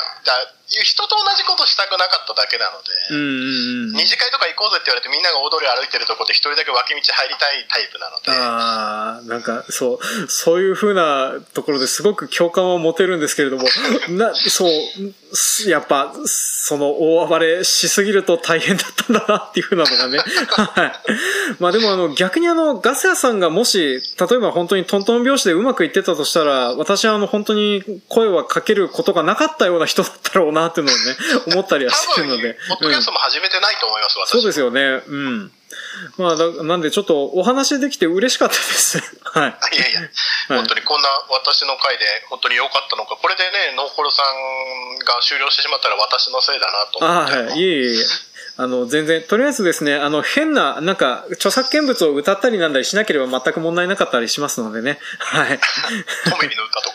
[0.81, 8.31] 人と同じことしたくなかっただけなので、うん二次会とか行こうぜって言われてみんなが大通り歩いてるとこで一人だけ脇道入りたいタイプなので。
[8.33, 13.69] ああ、なんかそう、そういうふうなところですごく共感を持てるんですけれども、
[14.09, 14.71] な、そう、
[15.67, 20.19] やっぱ、その大暴れしすぎると大変だったんだなっていうふうなのがね。
[20.53, 20.93] はい。
[21.59, 31.03] まあでもあの、逆にあの、ガス屋さんがもし、例えば本当にトントン拍子でうまくいってたとしたら、私はあの、本当に声はかけることがなかったような人だったろうなっていうのをね、
[31.47, 32.59] 思ったりはしてるので。
[32.69, 35.03] ポッドキャストも始めてないと思います、うん、そうですよね。
[35.07, 35.53] うん。
[36.17, 38.99] まあ、なんでちょっとお話できて嬉しかったです。
[39.25, 39.77] はい。
[39.77, 40.01] いやいや、
[40.49, 47.33] 本当にこんな私の回で本当に良かったのか、これでね、ノーコロさんが終了してしまったら私のせいだなと思って。
[47.35, 47.59] あはい。
[47.59, 48.05] いえいえ。
[48.59, 54.99] あの、全然、とりあえずですね、あの、変な、なんか、著作権物を歌ったりなんだりしなければ全く問題なかったりしますのでね。
[55.19, 55.59] はい。
[56.31, 56.92] コメリの歌と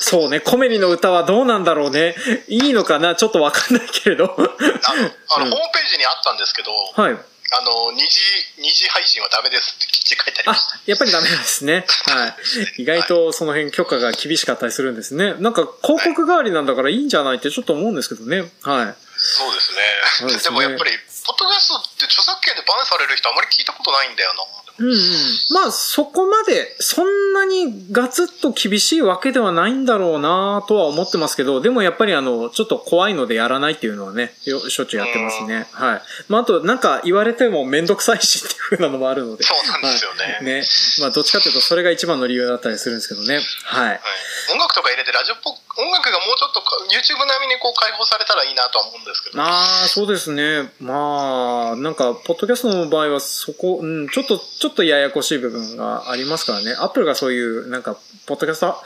[0.00, 2.14] そうね、コメリの歌はどうなんだろうね。
[2.48, 3.14] いいのかな？
[3.14, 4.24] ちょっとわかんないけれど。
[4.24, 7.12] あの、あの、うん、ホームページにあったんですけど、はい。
[7.12, 8.20] あの、二次、
[8.58, 10.80] 二次配信はダメですって書いてありました。
[10.86, 11.84] やっぱりダメですね。
[12.06, 12.34] は
[12.78, 12.82] い。
[12.82, 15.34] 意外とその辺許可が厳しかったりするんですね。
[15.34, 18.40] なんか広告代わりなんだからいいんじゃないってちょっと思うんですけどね。
[18.40, 18.48] はい。
[19.16, 19.72] そうです
[20.24, 20.28] ね。
[20.28, 20.90] でねでもやっぱり、
[21.26, 24.42] ポッドキャストって著作権でバンされる人あまり聞いたことないんだよな。
[24.44, 24.96] うんうん。
[25.50, 35.68] まあ、そこまで、そんなにガツッと厳しいわけではないんだろうなとは思ってますけど、でもやっぱりあの、ちょっと怖いのでやらないっていうのはね、しょっちゅうやってますね。
[35.70, 36.02] はい。
[36.28, 39.44] まあ、あと、なんか言われてもめんどくさいしっていうふうなのもあるので。
[39.44, 40.24] そうなんですよね。
[40.24, 40.64] はい、ね。
[41.00, 43.40] まあ、どっちかっていうとそれが一番の理由だったりするんですけどね。
[43.62, 43.88] はい。
[43.90, 44.00] はい、
[44.52, 50.70] 音楽とか入れてラジオっぽ音楽がもうちょっと YouTube 並みにこう解放されたらいいなとは思うんですけど、ああ、そうですね。
[50.80, 56.74] まあ、なんか、ポッドキャストの場合はそこ、うん、ちょっと、ちょっとややこしい部分がありますからね。
[56.78, 58.76] アップルがそういう、なんか、ポッドキャスト、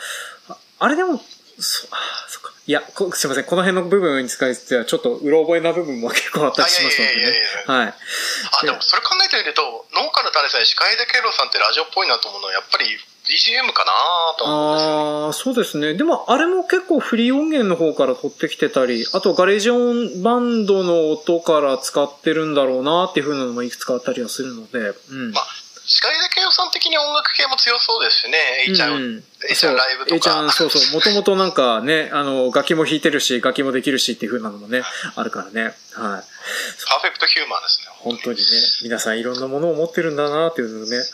[0.78, 1.20] あれでも、
[1.58, 1.96] そ、あ
[2.28, 2.52] そっか。
[2.66, 3.44] いや、すいません。
[3.44, 7.32] この辺の部分に使いては、ちょっと、うろ覚えな部分も結構あったりしますのでね。
[7.66, 7.86] はい。
[7.88, 12.84] あ、でもそれ考えてみると、農家の種さん、司会でケイロさんってラジオっぽいなと思うのは、やっぱり、
[13.28, 13.92] BGM かな
[14.38, 15.94] と思ってああ、そうですね。
[15.94, 24.78] でも、あれも結構フリー音源の方から取ってきてたり、あとガレージオンバンドの音から使ってるんだろうなっていうふうなのもいくつかあったりはするので、
[25.10, 25.32] うん。
[25.32, 25.46] まあ
[25.88, 28.38] 司会で慶応さん的に音楽系も強そうですしね、
[28.68, 30.16] うん、A ちゃんライブとか。
[30.16, 34.82] A ちゃん、そうそう、もともとなんかね、あの、楽器も弾いてるし、楽器もできるしっていう風なのもね、
[35.14, 35.62] あるからね。
[35.64, 35.74] はい。
[36.02, 37.88] パーフェクトヒューマンですね。
[37.98, 38.42] 本当にね、
[38.82, 41.06] 皆さんいろんなものを持ってるんだなっていうのね、はい。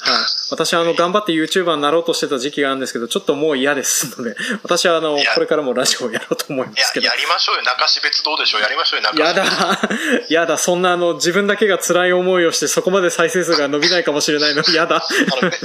[0.51, 7.07] 私はあの、頑張って YouTuber になろうとしてた時期があるんですけど、ちょっともう嫌ですので、 私はあの、これからもラジオをやろうと思いますけど。
[7.07, 7.63] や、やりましょうよ。
[7.63, 9.89] 中標別どうでしょうやりましょうよ、中標やだ、
[10.29, 14.97] やだ、そんなあの、自分だけが辛い思いをして、そこまで再生数が伸びないかもしれないの、やだ。
[14.97, 15.01] あ
[15.37, 15.63] の、目隠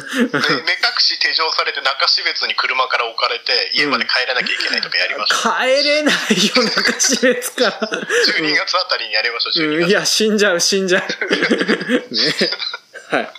[1.00, 5.52] し手錠されて中標別に車から置かれて、家まで帰らなきゃいけないとかやりましょう。
[5.52, 7.80] うん、帰れないよ、中標別から。
[7.80, 9.90] 12月あたりにやりましょう、12月。
[9.90, 11.04] いや、死んじゃう、死んじゃう。
[12.14, 12.34] ね。
[13.10, 13.30] はい。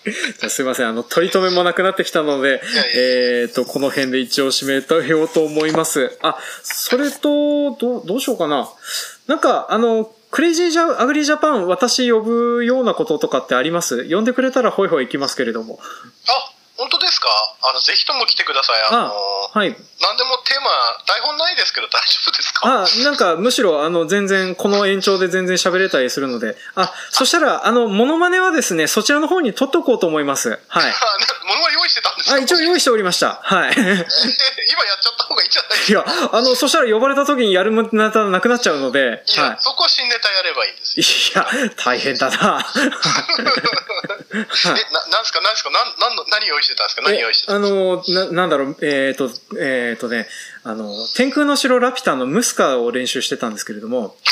[0.41, 0.89] じゃすいません。
[0.89, 2.61] あの、取り留めもなくなってきたので、
[2.97, 6.19] えっ、ー、と、この辺で一応締めたようと思います。
[6.23, 8.69] あ、それと、どう、どうしようかな。
[9.29, 14.09] なんか、あの、クレイジージャアグリジャパン、私呼ぶようなこととかってあります？
[14.09, 15.81] 呼んでくれたらホイホイ行きますけれども。
[16.29, 17.29] あ、本当ですか？
[17.63, 18.83] あの、ぜひとも来てください。
[18.89, 19.77] あのあはい。
[20.01, 20.71] 何でもテーマ、
[21.07, 22.61] 台本ないですけど大丈夫ですか？
[22.65, 26.57] あ、なんか、むしろ、あの、全然、この延長で全然喋れたりするので。
[26.75, 30.59] あ、そしたら、あの、モノマネはですね、そちらの方に撮っとこうと思います。
[30.69, 30.93] はい。
[31.47, 32.37] モノマネ用意してたんですか？
[32.37, 33.41] あ、一応用意しておりました。
[33.43, 33.73] はい。
[33.77, 35.93] 今やっちゃった方がいいんじゃないですか？
[35.93, 39.23] いや、あの、そしたら呼ばれた時にやるネタなくなっちゃうので。
[39.29, 41.45] いや、はい、そこは新ネタやればいいんですよ。
[41.45, 42.65] いや、大変だな。
[44.33, 44.45] え、な、
[45.09, 47.03] なんすか、なんすか、なん、なんの、何用意してたんですか？
[47.03, 47.79] 何用意してたんですか？
[47.81, 50.27] あの、な、なんだろう、えっ、ー、と、えっ、ー、とね、
[50.65, 54.17] あの、天空の城ラピュタのムスカを練習してたんですけれども。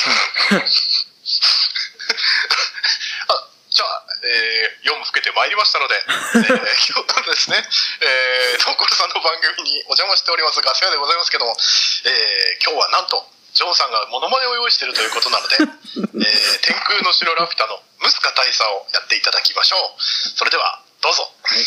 [3.29, 7.63] あ、じゃあ、えー、夜も更けてまいりましたので、 えー、今日はですね、
[8.01, 11.57] えー、トーコルさんの番組にお邪魔しておりますガス屋でございますけども、
[12.05, 20.03] えー、今日はなんと、ジョーさんがモノマネを用意しているということなので、 えー、天空の城ラピュタのムスカ大佐をやっていただきましょう。
[20.37, 21.31] それでは、どうぞ。
[21.43, 21.65] はい、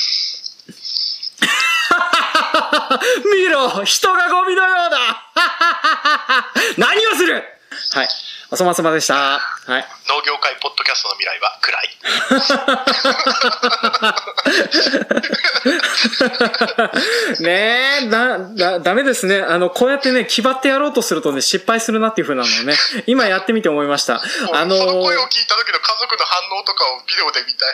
[3.33, 5.23] 見ろ人がゴミのようだ
[6.77, 7.43] 何をする？
[7.93, 8.09] はい。
[8.53, 9.13] おそまさまでした。
[9.15, 9.39] は
[9.79, 9.85] い。
[10.09, 11.87] 農業界ポッドキャストの未来は暗い。
[17.41, 19.39] ねえ、だ、だ、ダメですね。
[19.39, 22.75] あの、こうやってね、気張ってやろうとするとね、失敗するなっていうふうなのをね、
[23.07, 24.15] 今やってみて思いました。
[24.15, 27.71] あのー、その声を聞いた時の家族の反応とかをビデオで見た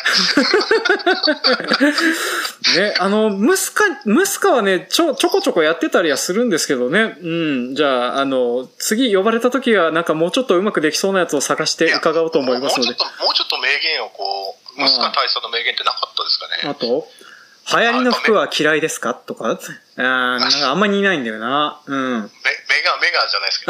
[2.75, 2.85] い。
[2.91, 7.17] ね、あの、ムスカ、ムスカはね、ちょ、ちょこちょこやってたりはするんですけどね。
[7.19, 7.27] う
[7.71, 7.75] ん。
[7.75, 12.91] じゃあ、あの、次呼ばれた時は、なんかもうちょっとうまくできそうなやつを探して伺おうと思いますので。
[12.91, 16.69] もうちょっと、もうちょっと名言をこう、ムスカ大佐の名言ってなかったですかね。
[16.69, 17.07] あと
[17.69, 19.13] 流行りの服は嫌いですか？
[19.13, 19.59] とか？
[19.97, 21.79] あなんかあんまりいないんだよな。
[21.85, 21.99] うん。
[21.99, 22.29] メメ
[22.85, 23.65] ガ、メガじゃないですけ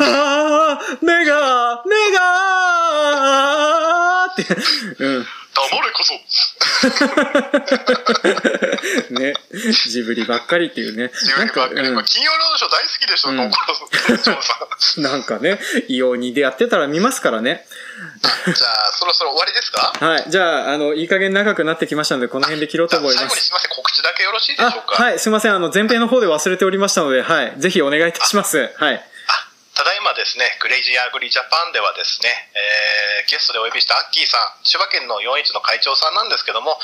[0.00, 0.04] ど。
[0.04, 4.44] ああ、メガメガーって、
[5.04, 5.26] うん。
[5.54, 6.14] 黙れこそ
[9.12, 9.34] ね、
[9.88, 11.10] ジブリばっかりっていうね。
[11.22, 11.88] ジブリばっかり。
[11.88, 13.36] うん、金曜ロードショー大好きでしょ、うん、
[15.04, 17.66] なんかね、異様にでやってたら見ますからね。
[18.54, 19.92] じゃあ、そろそろ終わりですか？
[19.98, 20.24] はい。
[20.28, 23.26] じゃあ、あの、いい加減長くなってきましたので、この辺で切ろうと思います。
[23.26, 25.02] 最後にすみません、告知だけよろしいでしょうか？
[25.02, 27.52] はい、すみません、あの、前編の方で忘れておりましたので、はい。
[27.58, 28.72] ぜひお願いいたします。
[28.78, 29.04] はい。
[29.74, 36.78] ただいまですね、クレイジーアグリジャパンではですね、えー、ゲストでお呼びしたアッキーさん、千葉県の4Hの会長さんなんですけども、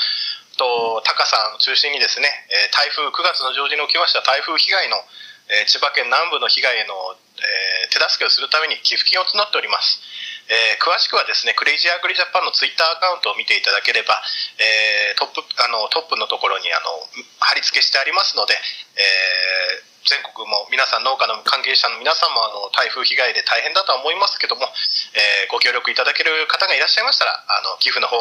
[0.57, 4.97] とタカさんを中心にですね、え台風9月の上旬に起きました台風被害の、
[5.47, 10.01] え千葉県南部の被害への、え手助けをするために寄付金を募っております。
[10.49, 14.17] えー、詳しくはですね、クレイジーアグリジャパンのツイッターアカウントを見ていただければ、
[14.57, 16.89] えー、トップあのトップのところにあの
[17.39, 18.57] 貼り付けしてありますので、
[18.97, 24.65] えー全国も皆さん農家の関係者の皆さんもあの台風被害で大変だとは思いますけども、
[25.13, 28.17] えー、ご協力いただける方がいらっしゃいましたらあの寄付の方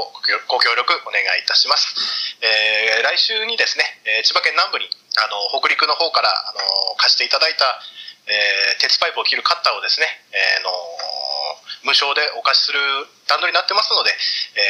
[0.51, 1.95] ご協力お願いいたします、
[2.43, 7.65] えー、来週にですねえ千葉県南部にあの北陸の方からあの貸していただいた、
[8.27, 10.69] えー、鉄パイプを切るカッターをですね、えー、の
[11.85, 12.79] 無償でお貸しする
[13.29, 14.11] 段取りになってますので、
[14.57, 14.63] え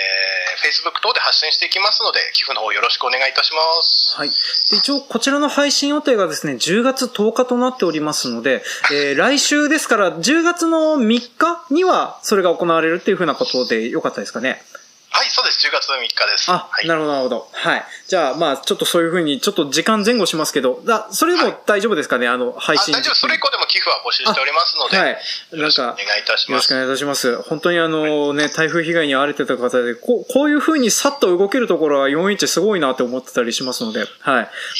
[0.56, 4.16] ー、Facebook 等で発信していきますので、寄付の方よろしくお願いいたします。
[4.16, 4.28] はい。
[4.28, 14.62] 一応、こちらの配信予定がですね、10月10日となっておりますので、えー、来週ですから、10月の3日にはそれが行われるっていうふうなことでよかったですかね。
[15.10, 15.66] はい、そうです。
[15.66, 16.50] 10月3日です。
[16.50, 17.48] あ、はい、なるほど、なるほど。
[17.52, 17.84] はい。
[18.06, 22.92] じゃあ、まあ、ちょっとそういうふうに、ちょっと時間前後しますけど、だそれでも大丈夫ですかね、はい、あの、配信。
[22.94, 23.14] 大丈夫。
[23.14, 25.18] それ以降でも寄付は募集しておりますので、はい。
[25.52, 26.50] なんか、お願いいたします。
[26.50, 27.42] よろしくお願いいたします。
[27.42, 34.08] 本当にあのね、台風被害に遭われてた方で、こう、こういうふうにさっと動けるところは4インチすごいなって思ってたりしますので、はい。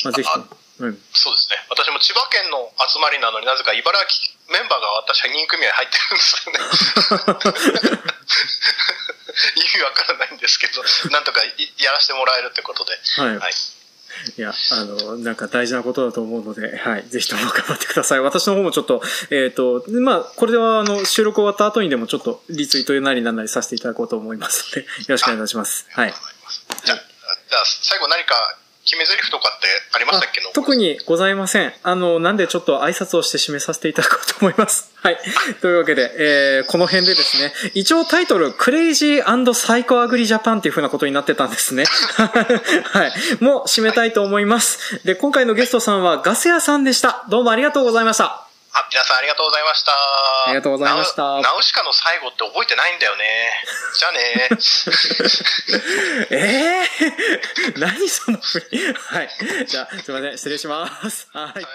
[0.05, 0.68] まあ、ぜひと。
[0.79, 1.57] うん、そうですね。
[1.70, 6.61] 私も千葉県の集まりなのになぜか茨城メンバーが私は人組合入ってるんですよね。
[9.57, 11.43] 意味わからないんですけど、 なんとか
[11.78, 12.99] やらせてもらえるってことで。
[13.16, 13.39] はい。
[13.39, 13.53] はい
[14.36, 18.20] いや、あの、なんか大事なことだと思うので、はい、ぜひとも頑張ってください。
[18.20, 25.86] 私の方もちょっと、えっ、ー、と、まあ、これでは、あの、収録終わった後にでもちょっとリツイートなりなんなりさせていただこうと思いますので、よろしくお願いします。
[25.91, 26.14] はい。
[26.84, 26.99] じゃあ、
[27.49, 28.59] じゃあ最後何か
[28.89, 30.41] 決め台詞とかってありましたっけ？
[30.55, 31.74] 特にございません。
[31.82, 34.91] あの、なんでちょっと挨拶をして締めさせていただこうと思います。
[35.03, 35.18] はい。
[35.61, 41.84] というわけで、えー、この辺でですね、一応タイトル、クレイジーサイコアグリジャパンっていう風なことになってたんですね。
[42.16, 43.12] はい。
[43.45, 45.01] もう締めたいと思います。
[45.05, 47.24] で、今回のゲストさんはガス屋さんでした。
[47.28, 48.47] どうもありがとうございました。
[48.79, 49.93] あ、皆さんありがとうございました。
[49.93, 51.41] ありがとうございました。
[51.43, 53.51] ナウシカの最後って覚えてないんだよね。
[53.99, 54.49] じゃあね。
[56.31, 58.39] え えー、 何その。
[58.39, 59.66] はい。
[59.66, 60.39] じゃあ、すいません。
[60.39, 61.29] 失礼します。
[61.33, 61.53] はい。
[61.55, 61.68] 最後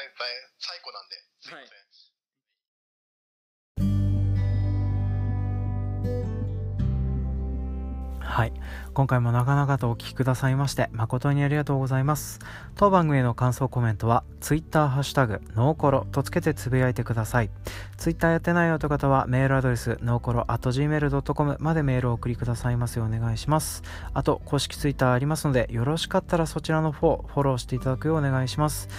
[8.93, 12.39] 今回も長々とお聞きくださいまして誠にありがとうございます。
[12.75, 17.49] 当番組への感想コメントは Twitter ハッシュタグノーコロとつけてつぶやいてください。
[17.97, 23.81] Twitter やってないよという方はメールアドレスノーコロ gmail.com までメールを送りくださいますようお願いします。
[24.13, 28.89] あと公式 Twitter ありますのでよろしかったらそちらの方フォローしていただくようお願いします。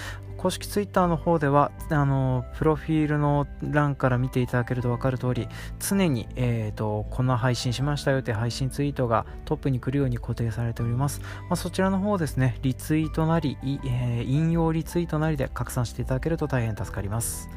[0.44, 17.48] 公式ツイッターの方ではあのプロフィールの欄から見ていただけると分かる通り常に、えーと、こんな配信しましたよって配信ツイートがトップに来るように固定されております、まあ、そちらの方ですねリツイートなり、えー、引用リツイートなりで拡散していただけると大変助かります。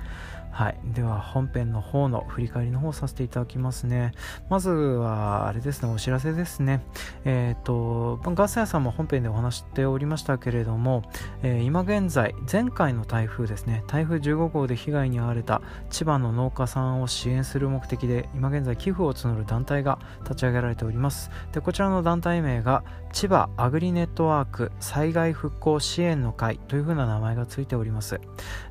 [0.58, 0.80] はい。
[0.86, 4.14] では、本編の方の振り返りの方させていただきますね。
[4.50, 6.82] まずは、あれですね、お知らせですね。
[7.26, 11.04] えっ、ー、と、ガス屋さんも本編でお話しておりましたけれども、
[11.44, 21.30] えー、今現在、前回の台風ですね、台風15号で被害に遭われた千葉の農家さんを支援する目的で、今現在寄付を募る団体が立ち上げられております。
[21.52, 22.84] で、こちらの団体名が、
[23.14, 28.20] 千葉アグリネットワーク災害復興支援の会というふうな名前がついております。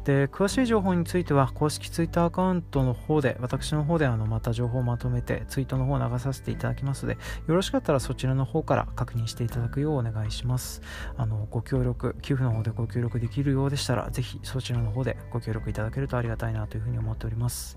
[0.04, 10.82] で、詳しい情報については、公式ツイッターアカウントの方で、私の方であのまた情報をまとめて、ツイートの方を流させていただきますので、よろしかったらそちらの方から確認していただくようお願いします。
[11.16, 17.76] あの、ご協力、寄付の方でご協力できるようでしたら、ぜひそちらの方でご協力いただけるとありがたいなというふうに思っております。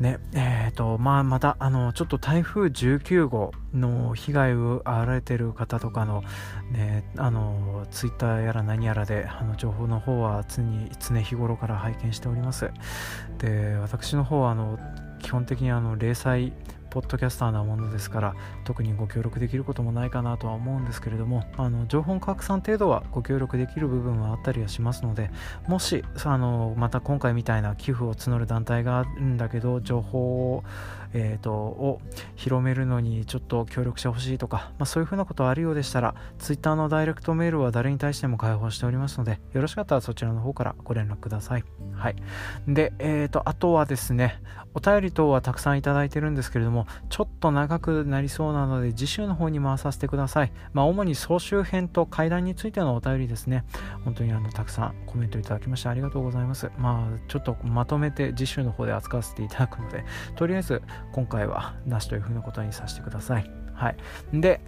[0.00, 6.24] ねえーとまあ、またあのちょっと台風19号の被害を遭われている方とかの,、
[6.72, 12.70] ね、あのツイッターやら何やらであの情報の方は常に常日頃から拝見しております。
[13.38, 14.78] で私の方はあの
[15.20, 16.52] 基本的にあの零細
[16.94, 25.32] ポッドキャスターなものですから特にご協力できることもないかなとは思うんですけれどもあの情報拡散程度はご協力できる部分はあったりはしますので
[25.66, 30.62] もしあのまた今回みたいな寄付を募る団体があるんだけど情報を
[31.14, 32.00] えーと、を
[32.34, 41.64] 広めるのにちょっと協力してほしいとか、まあ、そういうふうなことあるようでしたら Twitter のダイレクトメールは誰に対しても開放しておりますのでよろしかったらそちらの方からご連絡ください。
[41.92, 42.16] はい、
[42.66, 44.42] で、えーと、あとはですね
[44.74, 50.52] お便り等はたくさんいただいてるんですけれどもちょっと長くなりそうなので次週の方に回させてください。
[50.72, 53.64] まあ、主に総集編と会談についてのお便りですね
[54.04, 56.70] 本当にあのたくさんコメントいただきましてありがとうございます。
[56.76, 60.04] まあちょっとまとめて次週の方で扱わせていただくので
[60.34, 60.82] とりあえず
[61.12, 63.50] 今回はなしというふうなことにさせてください。
[63.74, 63.96] はい。
[64.32, 64.60] で、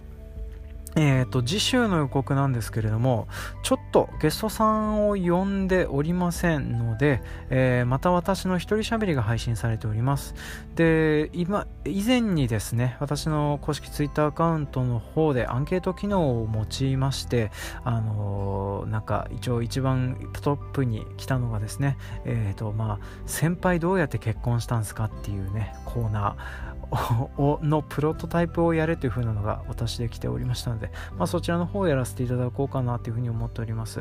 [0.99, 3.27] えーと、次週の予告なんですけれども
[3.61, 7.21] ちょっとゲストさんを呼んでおりませんので、
[7.51, 10.33] えー、また私の一人喋りが配信されております。
[10.73, 17.51] で今以前にですね私の公式 Twitter アカウントの方でアンケート機能を用いまして
[17.83, 26.77] あのー、なんか一応一番トップに来たのがですねえっ、ー、とまあ先輩どうやって結婚したんですかっていうねコーナー。
[26.91, 33.99] のプロトタイプをやれというふうなのが私で来ておりましたので、まあ、そちらの方をやらせていただこうかなというふうに思っております、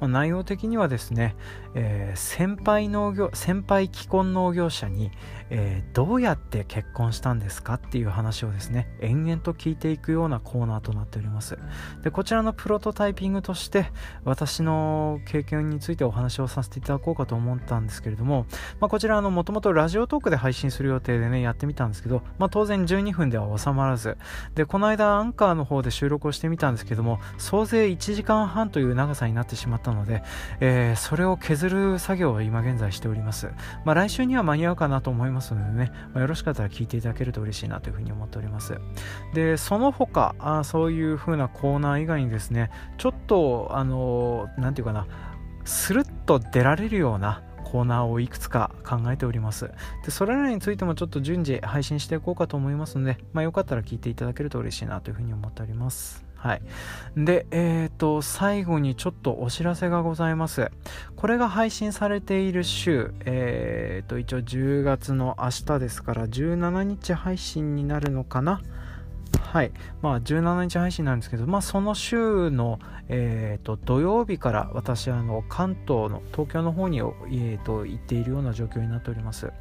[0.00, 1.36] まあ、内容的にはですね、
[1.74, 5.10] えー、先輩農業先輩既婚農業者に、
[5.50, 11.58] えー、どうやって結婚したんですかっていう話をですね延々と聞いていくようなコーナーとなっております。
[12.02, 13.86] でこちらのプロトタイピングとして
[14.24, 18.46] 私の経験についてお話をさせていただこうかと思ったんですけれども、
[18.80, 24.16] まあ、こちらもともとラジオトークで配信する予定でねやってみたんですけどまあ、当然12分では収まらず。
[24.54, 30.22] でこの間アンカーの方で収録をしてみたんですけども総勢1時間半という長さになってしまったので、
[30.60, 33.50] えー、それを削る作業を今現在しております、
[33.84, 38.78] まあ、来週には間に合うかなと思いますのでね、まあ、よろしかったら聞いていただけると嬉しいなというふうに思っております。
[39.34, 45.06] でその他あそういう風なコーナー以外にですねちょっとあの何て言うかな
[45.64, 49.70] スルッと出られるようなコーナーをいくつか考えております。
[50.04, 56.24] でそれらについてもちょっと順次配信していこうかと思いますので、まあ、よかったら聞いていただけると嬉しいなというふうに思っております。
[56.44, 56.62] はい。
[57.16, 60.70] で、えっ、ー、と、最後にちょっとお知らせがございます。
[61.16, 68.60] これが配信されている週、えっ、ー、と、一応10月の明日ですから、17日配信になるのかな？
[69.38, 69.72] はい。
[70.02, 72.78] まあ、17日配信なんですけど、まあ、その週の、
[73.08, 79.52] えーと、土曜日から私あの関東の東京の方に、えーと、行っているような状況になっております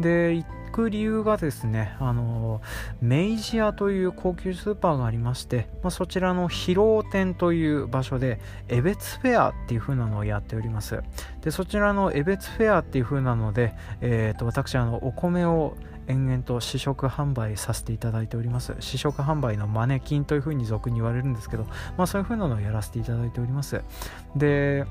[0.00, 2.60] で行く理由がですねあの
[3.00, 11.02] メイジアという高級スーパーがありまして、まあ、そちらの広尾店という場所で江別フェアっていう風なのをやっております
[11.42, 15.76] でそちらの江別フェアっていう風なので、えーと私あのお米を
[16.08, 18.74] 延々と試食販売させていただいております。
[18.80, 21.64] 試食販売のマネキンというふうに俗に言われるんですけど、
[21.96, 23.82] まあ、そういうふうなのをやらせていただいております。
[24.36, 24.84] で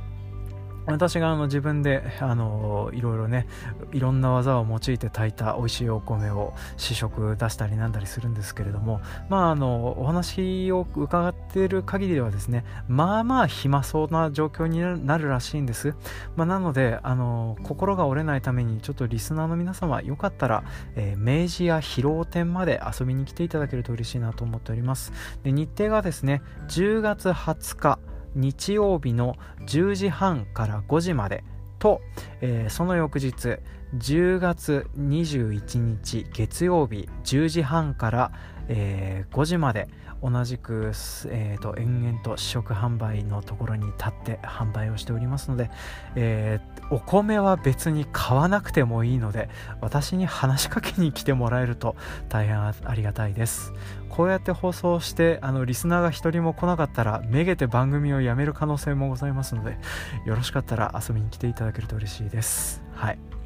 [0.86, 3.48] 私があの自分であのいろいろね
[3.94, 15.96] いろんな技を用いて炊いた美味しいお米を試食出したりなんだりするんですけれどもまああのお話を伺っている限りではですねまあまあ暇そうな状況になるらしいんです、
[16.36, 20.64] まあ、なのであの心が折れないためにちょっとリスナーの皆様よかったら、
[20.96, 25.14] えー、明治や広尾店まで遊びに来ていただけると嬉しいなと思っております。
[25.44, 28.00] で日程がですね10月20日
[28.36, 29.36] 日曜日の
[29.68, 31.44] 10時半から5時まで
[31.80, 32.02] と、
[32.42, 33.60] えー、その翌日
[33.98, 38.32] 10月21日月曜日10時半から、
[38.68, 39.88] えー、5時まで
[40.24, 40.94] 同じく、
[41.28, 45.70] えーと、延々と試食販売のところに立って販売をしておりますので、
[46.16, 49.50] えー、お米は別に買わなくてもいいので
[49.82, 51.96] 私に話しかけに来てもらえると
[52.30, 53.74] 大変ありがたいです。
[54.10, 59.78] こうやって放送してあのリスナーが一人も来なかったらめげて番組をやめる可能性もございますので
[60.26, 62.84] よろしかったら遊びに来ていただけると嬉しいです。
[62.94, 63.43] はい。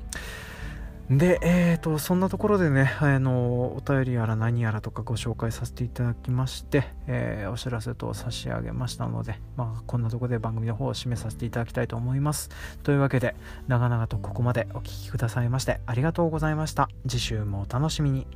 [1.09, 12.49] で、えーと、そんなところでね、あの、お便りやら何やらとかご紹介させていただきまして、えー、お知らせと差し上げましたので、まあ、こんなところで番組の方を締めさせていただきたいと思います。
[12.83, 13.35] というわけで、
[13.69, 16.89] 長々とここまでお聴きくださいまして、ありがとうございました。
[17.07, 18.27] 次週もお楽しみに。